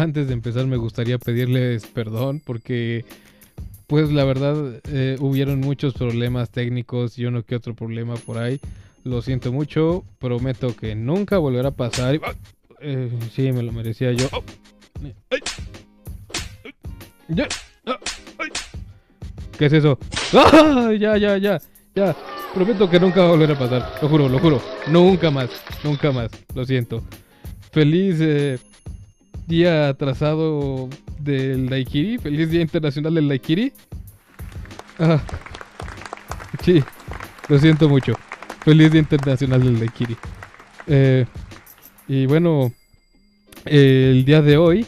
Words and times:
antes 0.00 0.26
de 0.28 0.34
empezar 0.34 0.66
me 0.66 0.76
gustaría 0.76 1.18
pedirles 1.18 1.86
perdón 1.86 2.40
porque 2.44 3.04
pues 3.90 4.10
la 4.12 4.24
verdad 4.24 4.80
eh, 4.88 5.16
hubieron 5.18 5.58
muchos 5.58 5.94
problemas 5.94 6.50
técnicos 6.50 7.18
y 7.18 7.26
uno 7.26 7.42
que 7.42 7.56
otro 7.56 7.74
problema 7.74 8.14
por 8.14 8.38
ahí. 8.38 8.60
Lo 9.02 9.20
siento 9.20 9.52
mucho, 9.52 10.04
prometo 10.20 10.76
que 10.76 10.94
nunca 10.94 11.38
volverá 11.38 11.70
a 11.70 11.72
pasar. 11.72 12.20
Eh, 12.80 13.10
sí, 13.34 13.50
me 13.50 13.64
lo 13.64 13.72
merecía 13.72 14.12
yo. 14.12 14.28
¿Qué 19.58 19.66
es 19.66 19.72
eso? 19.72 19.98
Ya, 20.32 21.16
ya, 21.16 21.36
ya, 21.38 21.60
ya. 21.94 22.16
Prometo 22.54 22.88
que 22.88 23.00
nunca 23.00 23.22
va 23.22 23.26
a 23.26 23.30
volver 23.30 23.50
a 23.50 23.58
pasar. 23.58 23.98
Lo 24.00 24.08
juro, 24.08 24.28
lo 24.28 24.38
juro. 24.38 24.62
Nunca 24.86 25.32
más, 25.32 25.50
nunca 25.82 26.12
más. 26.12 26.30
Lo 26.54 26.64
siento. 26.64 27.02
Feliz 27.72 28.18
eh, 28.20 28.58
día 29.50 29.88
atrasado 29.88 30.88
del 31.18 31.68
Daikiri. 31.68 32.18
Feliz 32.18 32.50
día 32.50 32.62
internacional 32.62 33.14
del 33.14 33.28
Daikiri. 33.28 33.72
Ah. 34.98 35.20
Sí, 36.62 36.82
lo 37.48 37.58
siento 37.58 37.88
mucho. 37.88 38.14
Feliz 38.64 38.92
día 38.92 39.00
internacional 39.00 39.62
del 39.62 39.78
Daikiri. 39.80 40.16
Eh, 40.86 41.26
y 42.08 42.26
bueno, 42.26 42.72
el 43.64 44.24
día 44.24 44.40
de 44.40 44.56
hoy 44.56 44.86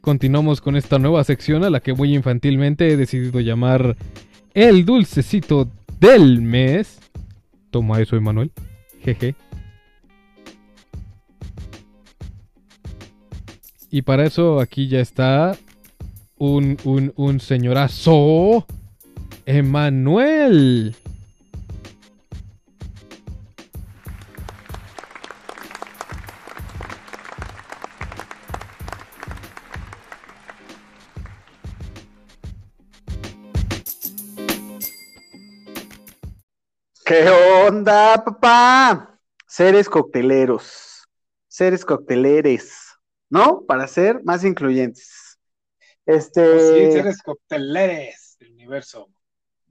continuamos 0.00 0.60
con 0.60 0.76
esta 0.76 0.98
nueva 0.98 1.22
sección 1.22 1.64
a 1.64 1.70
la 1.70 1.80
que 1.80 1.94
muy 1.94 2.14
infantilmente 2.14 2.88
he 2.88 2.96
decidido 2.96 3.40
llamar 3.40 3.96
El 4.54 4.84
dulcecito 4.84 5.70
del 6.00 6.42
mes. 6.42 6.98
Toma 7.70 8.00
eso, 8.00 8.16
Emanuel. 8.16 8.50
Jeje. 9.02 9.36
Y 13.90 14.02
para 14.02 14.26
eso 14.26 14.60
aquí 14.60 14.88
ya 14.88 15.00
está 15.00 15.56
un, 16.36 16.76
un, 16.84 17.12
un 17.16 17.40
señorazo. 17.40 18.66
Emanuel. 19.46 20.94
¿Qué 37.06 37.26
onda, 37.66 38.22
papá? 38.22 39.18
Seres 39.46 39.88
cocteleros, 39.88 41.08
seres 41.46 41.82
cocteleres, 41.82 42.87
¿no? 43.30 43.64
Para 43.66 43.86
ser 43.86 44.22
más 44.24 44.44
incluyentes. 44.44 45.38
Este. 46.06 46.58
Sí, 46.58 46.92
seres 46.92 47.22
cocteleres 47.22 48.36
del 48.40 48.52
universo. 48.52 49.08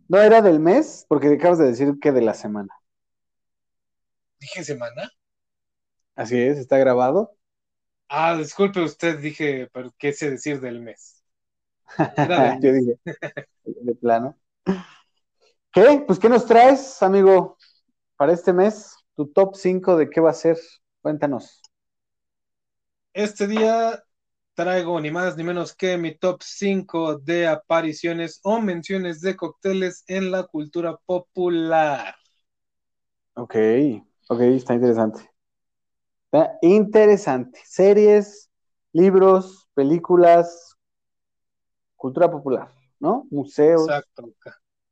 ¿No 0.08 0.20
era 0.20 0.42
del 0.42 0.60
mes? 0.60 1.06
Porque 1.08 1.28
acabas 1.28 1.58
de 1.58 1.66
decir 1.66 1.96
que 2.02 2.12
de 2.12 2.22
la 2.22 2.34
semana. 2.34 2.70
¿Dije 4.40 4.64
semana? 4.64 5.12
Así 6.16 6.40
es, 6.40 6.58
está 6.58 6.78
grabado. 6.78 7.36
Ah, 8.10 8.38
disculpe 8.38 8.82
usted, 8.82 9.20
dije, 9.20 9.70
pero 9.74 9.92
¿qué 9.98 10.14
sé 10.14 10.32
decir 10.32 10.62
del 10.62 10.80
mes? 10.80 11.24
Del 12.18 12.62
Yo 12.62 12.74
dije, 12.74 13.00
de 13.64 13.96
plano. 13.96 14.38
¿Qué? 15.72 16.04
Pues, 16.06 16.20
¿qué 16.20 16.30
nos 16.30 16.46
traes, 16.46 17.02
amigo, 17.02 17.58
para 18.16 18.34
este 18.34 18.54
mes? 18.54 18.96
Tu 19.16 19.28
top 19.28 19.56
5 19.56 19.98
de 19.98 20.10
qué 20.10 20.22
va 20.22 20.32
a 20.32 20.34
ser. 20.34 20.58
Cuéntanos. 21.02 21.62
Este 23.18 23.48
día 23.48 24.04
traigo 24.54 25.02
ni 25.02 25.10
más 25.10 25.36
ni 25.38 25.44
menos 25.44 25.74
que 25.74 25.98
mi 25.98 26.14
top 26.14 26.44
5 26.44 27.18
de 27.18 27.48
apariciones 27.48 28.40
o 28.44 28.62
menciones 28.62 29.22
de 29.22 29.36
cócteles 29.36 30.04
en 30.06 30.30
la 30.30 30.44
cultura 30.44 30.98
popular. 30.98 32.14
Ok, 33.34 33.56
ok, 34.30 34.42
está 34.42 34.76
interesante. 34.76 35.32
Está 36.26 36.60
interesante. 36.62 37.60
Series, 37.66 38.52
libros, 38.94 39.68
películas, 39.74 40.78
cultura 41.96 42.30
popular, 42.30 42.72
¿no? 43.00 43.26
Museos. 43.32 43.90
Exacto. 43.90 44.32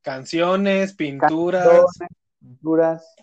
Canciones, 0.02 0.96
pinturas. 0.96 1.64
Canciones, 1.64 2.18
pinturas. 2.40 3.14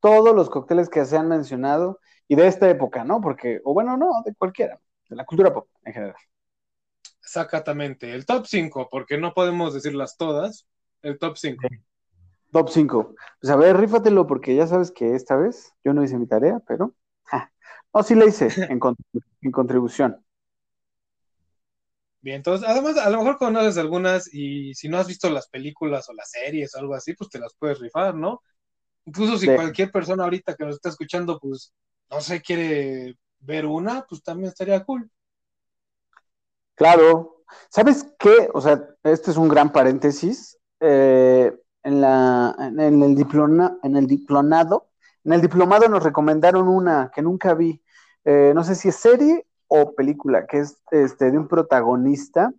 Todos 0.00 0.34
los 0.34 0.50
cócteles 0.50 0.88
que 0.88 1.04
se 1.04 1.16
han 1.16 1.28
mencionado 1.28 2.00
y 2.26 2.36
de 2.36 2.46
esta 2.46 2.68
época, 2.70 3.04
¿no? 3.04 3.20
Porque, 3.20 3.60
o 3.64 3.74
bueno, 3.74 3.96
no, 3.96 4.22
de 4.24 4.34
cualquiera, 4.34 4.80
de 5.08 5.16
la 5.16 5.24
cultura 5.24 5.52
pop 5.52 5.68
en 5.84 5.92
general. 5.92 6.16
Exactamente, 7.22 8.12
el 8.12 8.26
top 8.26 8.46
5, 8.46 8.88
porque 8.90 9.18
no 9.18 9.34
podemos 9.34 9.74
decirlas 9.74 10.16
todas, 10.16 10.66
el 11.02 11.18
top 11.18 11.36
5. 11.36 11.68
Top 12.50 12.68
5. 12.68 13.14
Pues 13.40 13.52
a 13.52 13.56
ver, 13.56 13.76
rífatelo 13.76 14.26
porque 14.26 14.54
ya 14.54 14.66
sabes 14.66 14.90
que 14.90 15.14
esta 15.14 15.36
vez 15.36 15.72
yo 15.84 15.92
no 15.92 16.02
hice 16.02 16.18
mi 16.18 16.26
tarea, 16.26 16.60
pero... 16.66 16.94
ja. 17.24 17.52
No, 17.94 18.02
sí 18.02 18.14
la 18.14 18.24
hice 18.26 18.48
en, 18.68 18.80
en 19.42 19.50
contribución. 19.52 20.24
Bien, 22.22 22.36
entonces, 22.36 22.68
además, 22.68 22.98
a 22.98 23.08
lo 23.08 23.18
mejor 23.18 23.38
conoces 23.38 23.78
algunas 23.78 24.32
y 24.32 24.74
si 24.74 24.88
no 24.88 24.98
has 24.98 25.06
visto 25.06 25.30
las 25.30 25.48
películas 25.48 26.08
o 26.08 26.12
las 26.12 26.30
series 26.30 26.74
o 26.74 26.78
algo 26.78 26.94
así, 26.94 27.14
pues 27.14 27.30
te 27.30 27.38
las 27.38 27.54
puedes 27.54 27.78
rifar, 27.78 28.14
¿no? 28.14 28.42
Incluso 29.04 29.38
si 29.38 29.46
cualquier 29.46 29.90
persona 29.90 30.24
ahorita 30.24 30.54
que 30.54 30.64
nos 30.64 30.76
está 30.76 30.88
escuchando, 30.88 31.38
pues, 31.40 31.72
no 32.10 32.20
sé, 32.20 32.40
quiere 32.40 33.16
ver 33.40 33.66
una, 33.66 34.06
pues 34.08 34.22
también 34.22 34.48
estaría 34.48 34.84
cool. 34.84 35.10
Claro. 36.74 37.44
¿Sabes 37.68 38.06
qué? 38.18 38.48
O 38.54 38.60
sea, 38.60 38.84
este 39.02 39.30
es 39.30 39.36
un 39.36 39.48
gran 39.48 39.72
paréntesis. 39.72 40.58
Eh, 40.80 41.52
en 41.82 42.00
la, 42.00 42.54
en 42.58 43.02
el 43.02 43.14
diploma, 43.14 43.78
en 43.82 43.96
el 43.96 44.06
diplomado, 44.06 44.90
en 45.24 45.32
el 45.32 45.40
diplomado 45.40 45.88
nos 45.88 46.02
recomendaron 46.02 46.68
una 46.68 47.10
que 47.14 47.22
nunca 47.22 47.54
vi. 47.54 47.82
Eh, 48.24 48.52
no 48.54 48.64
sé 48.64 48.74
si 48.74 48.88
es 48.88 48.96
serie 48.96 49.46
o 49.68 49.94
película, 49.94 50.46
que 50.46 50.60
es 50.60 50.82
este 50.90 51.30
de 51.30 51.38
un 51.38 51.48
protagonista 51.48 52.52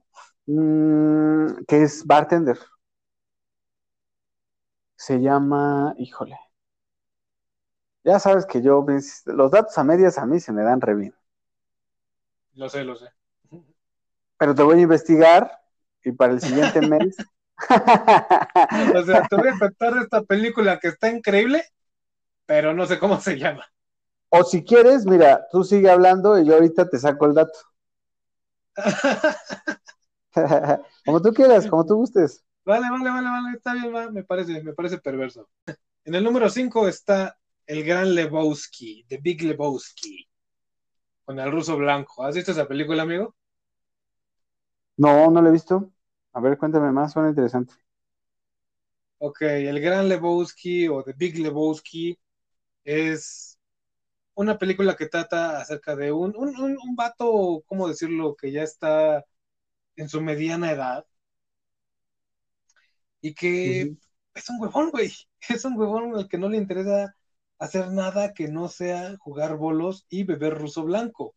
mm, 0.45 1.63
que 1.67 1.83
es 1.83 2.05
bartender. 2.05 2.59
Se 5.01 5.19
llama, 5.19 5.95
híjole. 5.97 6.37
Ya 8.03 8.19
sabes 8.19 8.45
que 8.45 8.61
yo, 8.61 8.85
los 9.25 9.49
datos 9.49 9.75
a 9.79 9.83
medias 9.83 10.19
a 10.19 10.27
mí 10.27 10.39
se 10.39 10.53
me 10.53 10.61
dan 10.61 10.79
re 10.79 10.93
bien. 10.93 11.15
Lo 12.53 12.69
sé, 12.69 12.83
lo 12.83 12.95
sé. 12.95 13.07
Pero 14.37 14.53
te 14.53 14.61
voy 14.61 14.77
a 14.77 14.81
investigar 14.81 15.51
y 16.03 16.11
para 16.11 16.33
el 16.33 16.39
siguiente 16.41 16.81
mes. 16.87 17.17
O 18.95 19.03
sea, 19.03 19.27
te 19.27 19.35
voy 19.35 19.47
a 19.47 19.57
contar 19.57 19.97
esta 19.97 20.21
película 20.21 20.77
que 20.79 20.89
está 20.89 21.09
increíble, 21.09 21.63
pero 22.45 22.75
no 22.75 22.85
sé 22.85 22.99
cómo 22.99 23.19
se 23.19 23.39
llama. 23.39 23.65
O 24.29 24.43
si 24.43 24.63
quieres, 24.63 25.07
mira, 25.07 25.47
tú 25.51 25.63
sigue 25.63 25.89
hablando 25.89 26.37
y 26.39 26.45
yo 26.45 26.53
ahorita 26.53 26.87
te 26.87 26.99
saco 26.99 27.25
el 27.25 27.33
dato. 27.33 27.57
Como 31.05 31.21
tú 31.21 31.33
quieras, 31.33 31.67
como 31.67 31.85
tú 31.85 31.95
gustes. 31.95 32.43
Vale, 32.65 32.89
vale, 32.91 33.09
vale, 33.09 33.29
vale, 33.29 33.57
está 33.57 33.73
bien, 33.73 33.93
va, 33.93 34.09
me 34.11 34.23
parece, 34.23 34.63
me 34.63 34.73
parece 34.73 34.99
perverso. 34.99 35.49
En 36.05 36.15
el 36.15 36.23
número 36.23 36.49
5 36.49 36.87
está 36.87 37.37
el 37.67 37.83
gran 37.83 38.15
Lebowski, 38.15 39.05
The 39.07 39.17
Big 39.21 39.43
Lebowski, 39.43 40.27
con 41.25 41.39
el 41.39 41.51
ruso 41.51 41.77
blanco. 41.77 42.23
¿Has 42.25 42.35
visto 42.35 42.51
esa 42.51 42.67
película, 42.67 43.03
amigo? 43.03 43.35
No, 44.97 45.29
no 45.31 45.41
lo 45.41 45.49
he 45.49 45.51
visto. 45.51 45.91
A 46.33 46.39
ver, 46.39 46.57
cuéntame 46.57 46.91
más, 46.93 47.11
suena 47.13 47.29
interesante. 47.29 47.73
Ok, 49.19 49.41
el 49.43 49.79
gran 49.81 50.09
Lebowski 50.09 50.87
o 50.87 51.03
The 51.03 51.13
Big 51.13 51.37
Lebowski 51.39 52.17
es 52.83 53.59
una 54.35 54.57
película 54.59 54.95
que 54.95 55.07
trata 55.07 55.59
acerca 55.61 55.95
de 55.95 56.11
un, 56.11 56.35
un, 56.37 56.49
un, 56.59 56.77
un 56.83 56.95
vato, 56.95 57.63
¿cómo 57.67 57.87
decirlo?, 57.89 58.35
que 58.35 58.51
ya 58.51 58.63
está 58.63 59.25
en 59.97 60.09
su 60.09 60.21
mediana 60.21 60.71
edad 60.71 61.05
y 63.21 63.33
que 63.33 63.93
es 64.33 64.49
un 64.49 64.61
huevón, 64.61 64.91
güey. 64.91 65.11
Es 65.49 65.65
un 65.65 65.77
huevón 65.77 66.15
al 66.15 66.27
que 66.27 66.37
no 66.37 66.49
le 66.49 66.57
interesa 66.57 67.15
hacer 67.59 67.91
nada 67.91 68.33
que 68.33 68.47
no 68.47 68.67
sea 68.67 69.17
jugar 69.19 69.57
bolos 69.57 70.05
y 70.09 70.23
beber 70.23 70.55
ruso 70.57 70.83
blanco. 70.83 71.35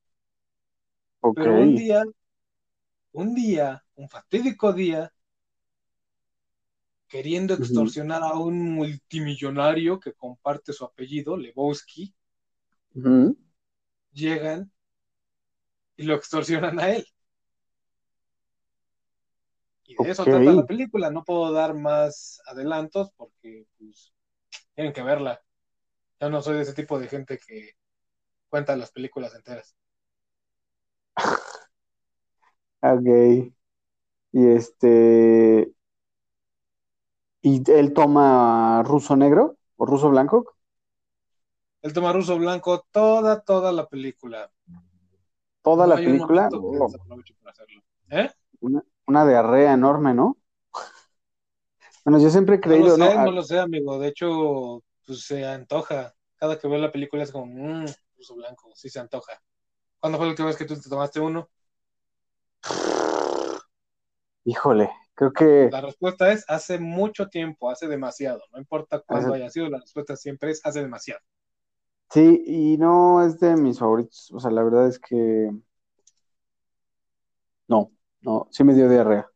Pero 1.34 1.54
un 1.54 1.74
día, 1.74 2.02
un 3.12 3.34
día, 3.34 3.82
un 3.94 4.10
fatídico 4.10 4.74
día, 4.74 5.10
queriendo 7.08 7.54
extorsionar 7.54 8.22
a 8.22 8.34
un 8.38 8.60
multimillonario 8.74 9.98
que 9.98 10.12
comparte 10.12 10.74
su 10.74 10.84
apellido, 10.84 11.34
Lebowski, 11.34 12.14
llegan 14.14 14.70
y 15.96 16.04
lo 16.04 16.14
extorsionan 16.14 16.78
a 16.78 16.90
él. 16.90 17.04
Y 19.86 20.02
de 20.02 20.10
eso 20.10 20.24
trata 20.24 20.52
la 20.52 20.66
película. 20.66 21.10
No 21.10 21.24
puedo 21.24 21.52
dar 21.52 21.74
más 21.74 22.40
adelantos 22.46 23.10
porque 23.16 23.66
pues, 23.78 24.12
tienen 24.74 24.92
que 24.92 25.02
verla. 25.02 25.42
Yo 26.20 26.30
no 26.30 26.40
soy 26.40 26.56
de 26.56 26.62
ese 26.62 26.74
tipo 26.74 26.98
de 26.98 27.08
gente 27.08 27.38
que 27.38 27.72
cuenta 28.48 28.76
las 28.76 28.90
películas 28.90 29.34
enteras. 29.34 29.76
Ok. 32.86 33.52
Y 34.32 34.46
este. 34.48 35.72
¿Y 37.40 37.70
él 37.70 37.94
toma 37.94 38.82
ruso 38.82 39.16
negro 39.16 39.56
o 39.76 39.86
ruso 39.86 40.10
blanco? 40.10 40.54
Él 41.80 41.94
toma 41.94 42.12
ruso 42.12 42.38
blanco 42.38 42.86
toda, 42.90 43.40
toda 43.40 43.72
la 43.72 43.86
película. 43.88 44.50
Toda 45.62 45.86
No 45.86 45.94
la 45.94 45.96
película. 45.96 46.50
Oh, 46.52 46.86
desaproveche 46.86 47.34
para 47.40 47.52
hacerlo. 47.52 47.82
¿Eh? 48.10 48.30
una, 48.60 48.82
una 49.06 49.26
diarrea 49.26 49.72
enorme, 49.74 50.14
¿no? 50.14 50.38
Bueno, 52.04 52.18
yo 52.20 52.30
siempre 52.30 52.56
he 52.56 52.60
No 52.62 52.76
lo 52.78 52.88
creído, 52.88 52.90
sé, 52.90 53.18
¿no? 53.18 53.18
no 53.18 53.30
lo 53.30 53.42
sé, 53.42 53.58
amigo. 53.58 53.98
De 53.98 54.08
hecho, 54.08 54.82
pues 55.06 55.24
se 55.26 55.44
antoja. 55.46 56.14
Cada 56.36 56.58
que 56.58 56.68
veo 56.68 56.78
la 56.78 56.92
película 56.92 57.22
es 57.22 57.32
como, 57.32 57.46
mmm, 57.46 57.86
ruso 58.16 58.34
blanco, 58.36 58.72
sí 58.74 58.88
se 58.90 59.00
antoja. 59.00 59.40
¿Cuándo 60.00 60.18
fue 60.18 60.26
la 60.26 60.32
última 60.32 60.48
vez 60.48 60.56
que 60.58 60.66
tú 60.66 60.80
te 60.80 60.88
tomaste 60.90 61.20
uno? 61.20 61.50
Híjole, 64.44 64.90
creo 65.14 65.32
que 65.34 65.70
La 65.70 65.82
respuesta 65.82 66.32
es 66.32 66.42
hace 66.48 66.78
mucho 66.78 67.28
tiempo, 67.28 67.68
hace 67.70 67.86
demasiado. 67.86 68.40
No 68.52 68.58
importa 68.58 69.00
cuándo 69.00 69.32
Hace- 69.32 69.34
haya 69.34 69.50
sido, 69.50 69.68
la 69.68 69.78
respuesta 69.80 70.16
siempre 70.16 70.50
es 70.52 70.60
hace 70.64 70.80
demasiado. 70.80 71.20
sí, 72.10 72.42
y 72.46 72.76
no 72.78 73.22
es 73.24 73.38
de 73.40 73.56
mis 73.56 73.78
favoritos. 73.78 74.30
O 74.32 74.40
sea, 74.40 74.50
la 74.50 74.62
verdad 74.62 74.88
es 74.88 74.98
que 74.98 75.50
no, 77.68 77.92
no, 78.24 78.48
sí 78.50 78.64
me 78.64 78.74
dio 78.74 78.88
diarrea. 78.88 79.28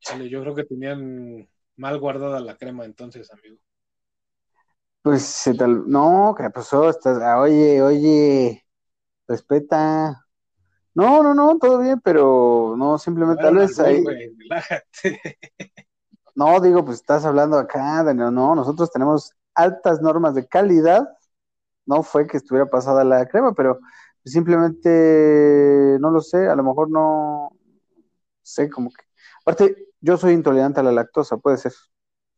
Chale, 0.00 0.28
yo 0.28 0.40
creo 0.42 0.54
que 0.54 0.64
tenían 0.64 1.48
mal 1.76 1.98
guardada 1.98 2.40
la 2.40 2.56
crema 2.56 2.84
entonces, 2.84 3.30
amigo. 3.32 3.56
Pues 5.02 5.22
se 5.22 5.54
tal, 5.54 5.88
no, 5.88 6.34
¿qué 6.36 6.50
pasó? 6.50 6.90
Estás, 6.90 7.18
ah, 7.22 7.40
oye, 7.40 7.80
oye, 7.80 8.64
respeta. 9.28 10.26
No, 10.94 11.22
no, 11.22 11.34
no, 11.34 11.58
todo 11.58 11.78
bien, 11.80 12.00
pero 12.00 12.74
no, 12.76 12.98
simplemente 12.98 13.42
No 13.42 13.48
tal 13.48 13.56
vez 13.56 13.78
ahí, 13.78 14.04
relájate. 14.04 15.38
no, 16.34 16.60
digo, 16.60 16.84
pues 16.84 16.98
estás 16.98 17.24
hablando 17.24 17.58
acá, 17.58 18.02
de, 18.02 18.14
no, 18.14 18.30
no, 18.30 18.54
nosotros 18.54 18.90
tenemos 18.90 19.32
altas 19.54 20.00
normas 20.00 20.34
de 20.34 20.46
calidad, 20.46 21.08
no 21.86 22.02
fue 22.02 22.26
que 22.26 22.36
estuviera 22.36 22.66
pasada 22.68 23.04
la 23.04 23.26
crema, 23.26 23.52
pero 23.54 23.78
simplemente, 24.32 25.98
no 26.00 26.10
lo 26.10 26.20
sé, 26.20 26.48
a 26.48 26.54
lo 26.56 26.62
mejor 26.64 26.90
no 26.90 27.50
sé, 28.42 28.70
como 28.70 28.90
que, 28.90 29.04
aparte, 29.42 29.88
yo 30.00 30.16
soy 30.18 30.34
intolerante 30.34 30.80
a 30.80 30.82
la 30.84 30.92
lactosa, 30.92 31.38
puede 31.38 31.58
ser, 31.58 31.72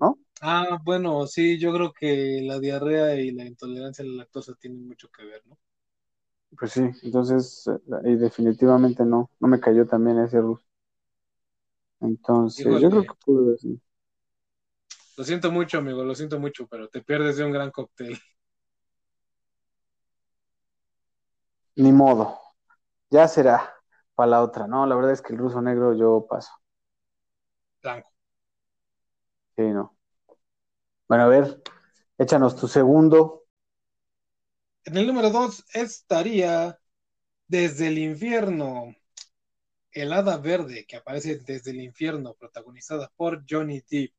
¿no? 0.00 0.18
Ah, 0.40 0.78
bueno, 0.84 1.26
sí, 1.28 1.58
yo 1.60 1.72
creo 1.72 1.92
que 1.92 2.40
la 2.42 2.58
diarrea 2.58 3.14
y 3.20 3.30
la 3.32 3.44
intolerancia 3.44 4.04
a 4.04 4.08
la 4.08 4.14
lactosa 4.16 4.54
tienen 4.56 4.86
mucho 4.86 5.08
que 5.10 5.24
ver, 5.24 5.42
¿no? 5.46 5.58
Pues 6.58 6.72
sí, 6.72 6.80
entonces, 7.04 7.66
eh, 7.68 8.10
y 8.10 8.16
definitivamente 8.16 9.02
no, 9.04 9.30
no 9.40 9.48
me 9.48 9.60
cayó 9.60 9.86
también 9.86 10.18
ese 10.18 10.40
ruso. 10.40 10.64
Entonces, 12.00 12.80
yo 12.80 12.90
creo 12.90 13.06
que 13.06 13.14
pudo 13.24 13.56
ser. 13.56 13.76
Lo 15.18 15.24
siento 15.24 15.50
mucho, 15.52 15.76
amigo, 15.78 16.02
lo 16.02 16.14
siento 16.14 16.40
mucho, 16.40 16.66
pero 16.66 16.88
te 16.88 17.02
pierdes 17.02 17.36
de 17.36 17.44
un 17.44 17.52
gran 17.52 17.70
cóctel 17.70 18.18
Ni 21.78 21.92
modo, 21.92 22.38
ya 23.10 23.28
será 23.28 23.74
para 24.14 24.30
la 24.30 24.42
otra. 24.42 24.66
No, 24.66 24.86
la 24.86 24.96
verdad 24.96 25.12
es 25.12 25.22
que 25.22 25.32
el 25.32 25.38
ruso 25.38 25.62
negro 25.62 25.94
yo 25.94 26.26
paso. 26.28 26.52
blanco. 27.82 28.10
Sí, 29.56 29.62
no. 29.72 29.96
Bueno, 31.08 31.24
a 31.24 31.28
ver, 31.28 31.62
échanos 32.18 32.56
tu 32.56 32.68
segundo. 32.68 33.44
En 34.84 34.96
el 34.96 35.06
número 35.06 35.30
dos 35.30 35.64
estaría 35.72 36.78
Desde 37.48 37.88
el 37.88 37.98
infierno, 37.98 38.94
el 39.92 40.12
hada 40.14 40.38
verde 40.38 40.86
que 40.86 40.96
aparece 40.96 41.38
desde 41.38 41.72
el 41.72 41.80
infierno, 41.82 42.34
protagonizada 42.34 43.12
por 43.16 43.44
Johnny 43.48 43.82
Depp. 43.90 44.14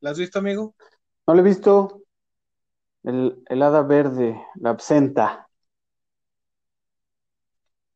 ¿La 0.00 0.10
has 0.10 0.18
visto, 0.18 0.38
amigo? 0.40 0.74
No 1.28 1.34
lo 1.34 1.40
he 1.40 1.44
visto. 1.44 2.02
El, 3.02 3.42
el 3.48 3.62
hada 3.62 3.82
verde, 3.82 4.40
la 4.56 4.70
absenta. 4.70 5.47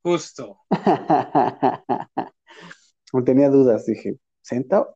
Justo. 0.03 0.59
Tenía 3.25 3.51
dudas, 3.51 3.87
dije, 3.87 4.17
¿absenta 4.41 4.87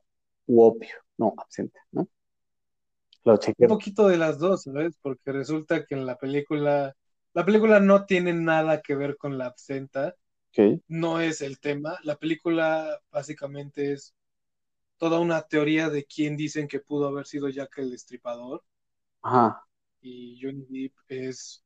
u 0.47 0.61
opio? 0.61 0.95
No, 1.17 1.33
absenta, 1.37 1.79
¿no? 1.91 2.07
Lo 3.23 3.37
chequé. 3.37 3.63
Un 3.65 3.69
poquito 3.69 4.07
de 4.07 4.17
las 4.17 4.39
dos, 4.39 4.63
¿sabes? 4.63 4.97
Porque 5.01 5.31
resulta 5.31 5.85
que 5.85 5.95
en 5.95 6.05
la 6.05 6.17
película, 6.17 6.95
la 7.33 7.45
película 7.45 7.79
no 7.79 8.05
tiene 8.05 8.33
nada 8.33 8.81
que 8.81 8.95
ver 8.95 9.17
con 9.17 9.37
la 9.37 9.45
absenta, 9.47 10.15
no 10.87 11.19
es 11.19 11.41
el 11.41 11.59
tema. 11.59 11.99
La 12.03 12.15
película 12.17 12.99
básicamente 13.11 13.93
es 13.93 14.15
toda 14.97 15.19
una 15.19 15.43
teoría 15.43 15.89
de 15.89 16.05
quién 16.05 16.35
dicen 16.35 16.67
que 16.67 16.79
pudo 16.79 17.07
haber 17.07 17.27
sido 17.27 17.49
Jack 17.49 17.77
el 17.77 17.91
Destripador. 17.91 18.63
Ajá. 19.21 19.63
Y 20.01 20.39
Johnny 20.41 20.65
Depp 20.69 20.95
es 21.09 21.63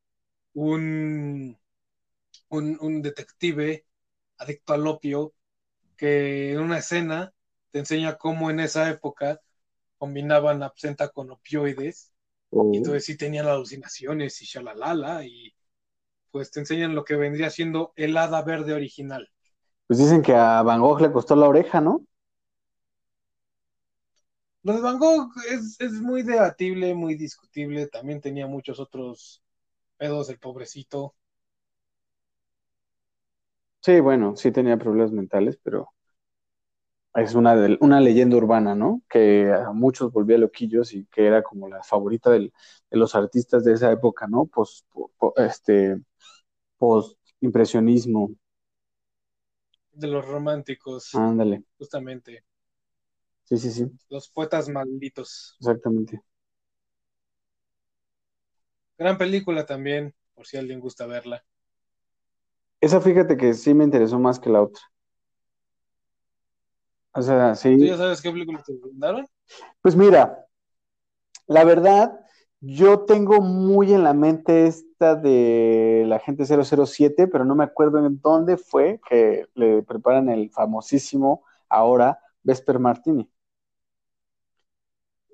un, 0.53 1.57
un, 2.51 2.77
un 2.81 3.03
detective 3.03 3.85
adicto 4.39 4.73
al 4.73 4.87
opio 4.87 5.33
que 5.97 6.53
en 6.53 6.59
una 6.61 6.79
escena 6.79 7.33
te 7.71 7.79
enseña 7.79 8.17
cómo 8.17 8.51
en 8.51 8.59
esa 8.61 8.89
época 8.89 9.41
combinaban 9.97 10.63
absenta 10.63 11.09
con 11.09 11.31
opioides 11.31 12.13
Oh, 12.53 12.63
y 12.71 12.77
entonces 12.77 13.05
sí 13.05 13.17
tenían 13.17 13.47
alucinaciones 13.47 14.41
y 14.41 14.45
shalalala 14.45 15.25
y 15.25 15.53
pues 16.31 16.51
te 16.51 16.59
enseñan 16.61 16.95
lo 16.95 17.05
que 17.05 17.15
vendría 17.17 17.49
siendo 17.51 17.93
el 17.95 18.17
hada 18.17 18.41
verde 18.43 18.73
original. 18.73 19.29
Pues 19.87 19.99
dicen 19.99 20.23
que 20.23 20.33
a 20.33 20.63
Van 20.63 20.81
Gogh 20.81 21.01
le 21.01 21.11
costó 21.11 21.35
la 21.35 21.47
oreja, 21.47 21.81
¿no? 21.81 22.03
Lo 24.63 24.73
de 24.73 24.81
Van 24.81 24.97
Gogh 24.99 25.31
es, 25.49 25.79
es 25.79 25.91
muy 25.93 26.23
debatible, 26.23 26.93
muy 26.93 27.15
discutible, 27.15 27.87
también 27.87 28.21
tenía 28.21 28.47
muchos 28.47 28.79
otros 28.79 29.41
pedos 29.97 30.29
el 30.29 30.39
pobrecito. 30.39 31.15
Sí, 33.81 33.99
bueno, 33.99 34.35
sí 34.35 34.51
tenía 34.51 34.77
problemas 34.77 35.11
mentales, 35.11 35.59
pero 35.63 35.89
es 37.15 37.35
una, 37.35 37.55
de- 37.55 37.77
una 37.81 37.99
leyenda 37.99 38.37
urbana, 38.37 38.73
¿no? 38.75 39.01
Que 39.09 39.51
a 39.51 39.71
muchos 39.73 40.11
volvía 40.13 40.37
loquillos 40.37 40.93
y 40.93 41.05
que 41.07 41.25
era 41.27 41.43
como 41.43 41.67
la 41.69 41.83
favorita 41.83 42.29
del- 42.31 42.53
de 42.89 42.97
los 42.97 43.15
artistas 43.15 43.63
de 43.65 43.73
esa 43.73 43.91
época, 43.91 44.27
¿no? 44.27 44.45
Post, 44.47 44.85
po- 44.91 45.11
po- 45.17 45.33
este, 45.37 46.01
post 46.79 47.17
impresionismo, 47.41 48.31
de 49.93 50.07
los 50.07 50.25
románticos, 50.27 51.23
ándale. 51.23 51.63
justamente, 51.77 52.43
Sí, 53.45 53.57
sí, 53.57 53.71
sí, 53.71 53.91
los 54.09 54.29
poetas 54.29 54.69
malditos. 54.69 55.59
exactamente. 55.59 56.21
Gran 58.97 59.17
película 59.17 59.65
también, 59.65 60.15
por 60.33 60.47
si 60.47 60.55
alguien 60.55 60.79
gusta 60.79 61.05
verla. 61.05 61.43
Esa 62.81 62.99
fíjate 62.99 63.37
que 63.37 63.53
sí 63.53 63.75
me 63.75 63.83
interesó 63.83 64.19
más 64.19 64.39
que 64.39 64.49
la 64.49 64.63
otra. 64.63 64.81
O 67.13 67.21
sea, 67.21 67.53
¿Tú 67.53 67.59
sí. 67.59 67.87
ya 67.87 67.97
sabes 67.97 68.21
qué 68.21 68.31
película 68.31 68.61
te 68.65 68.73
recomendaron? 68.73 69.27
Pues 69.81 69.95
mira, 69.95 70.45
la 71.45 71.63
verdad, 71.63 72.19
yo 72.59 73.01
tengo 73.01 73.41
muy 73.41 73.93
en 73.93 74.03
la 74.03 74.13
mente 74.13 74.65
esta 74.65 75.15
de 75.15 76.05
la 76.07 76.19
gente 76.19 76.45
007, 76.45 77.27
pero 77.27 77.45
no 77.45 77.53
me 77.53 77.65
acuerdo 77.65 78.03
en 78.03 78.19
dónde 78.19 78.57
fue 78.57 78.99
que 79.07 79.45
le 79.53 79.83
preparan 79.83 80.29
el 80.29 80.49
famosísimo 80.49 81.43
ahora 81.69 82.19
Vesper 82.43 82.79
Martini. 82.79 83.29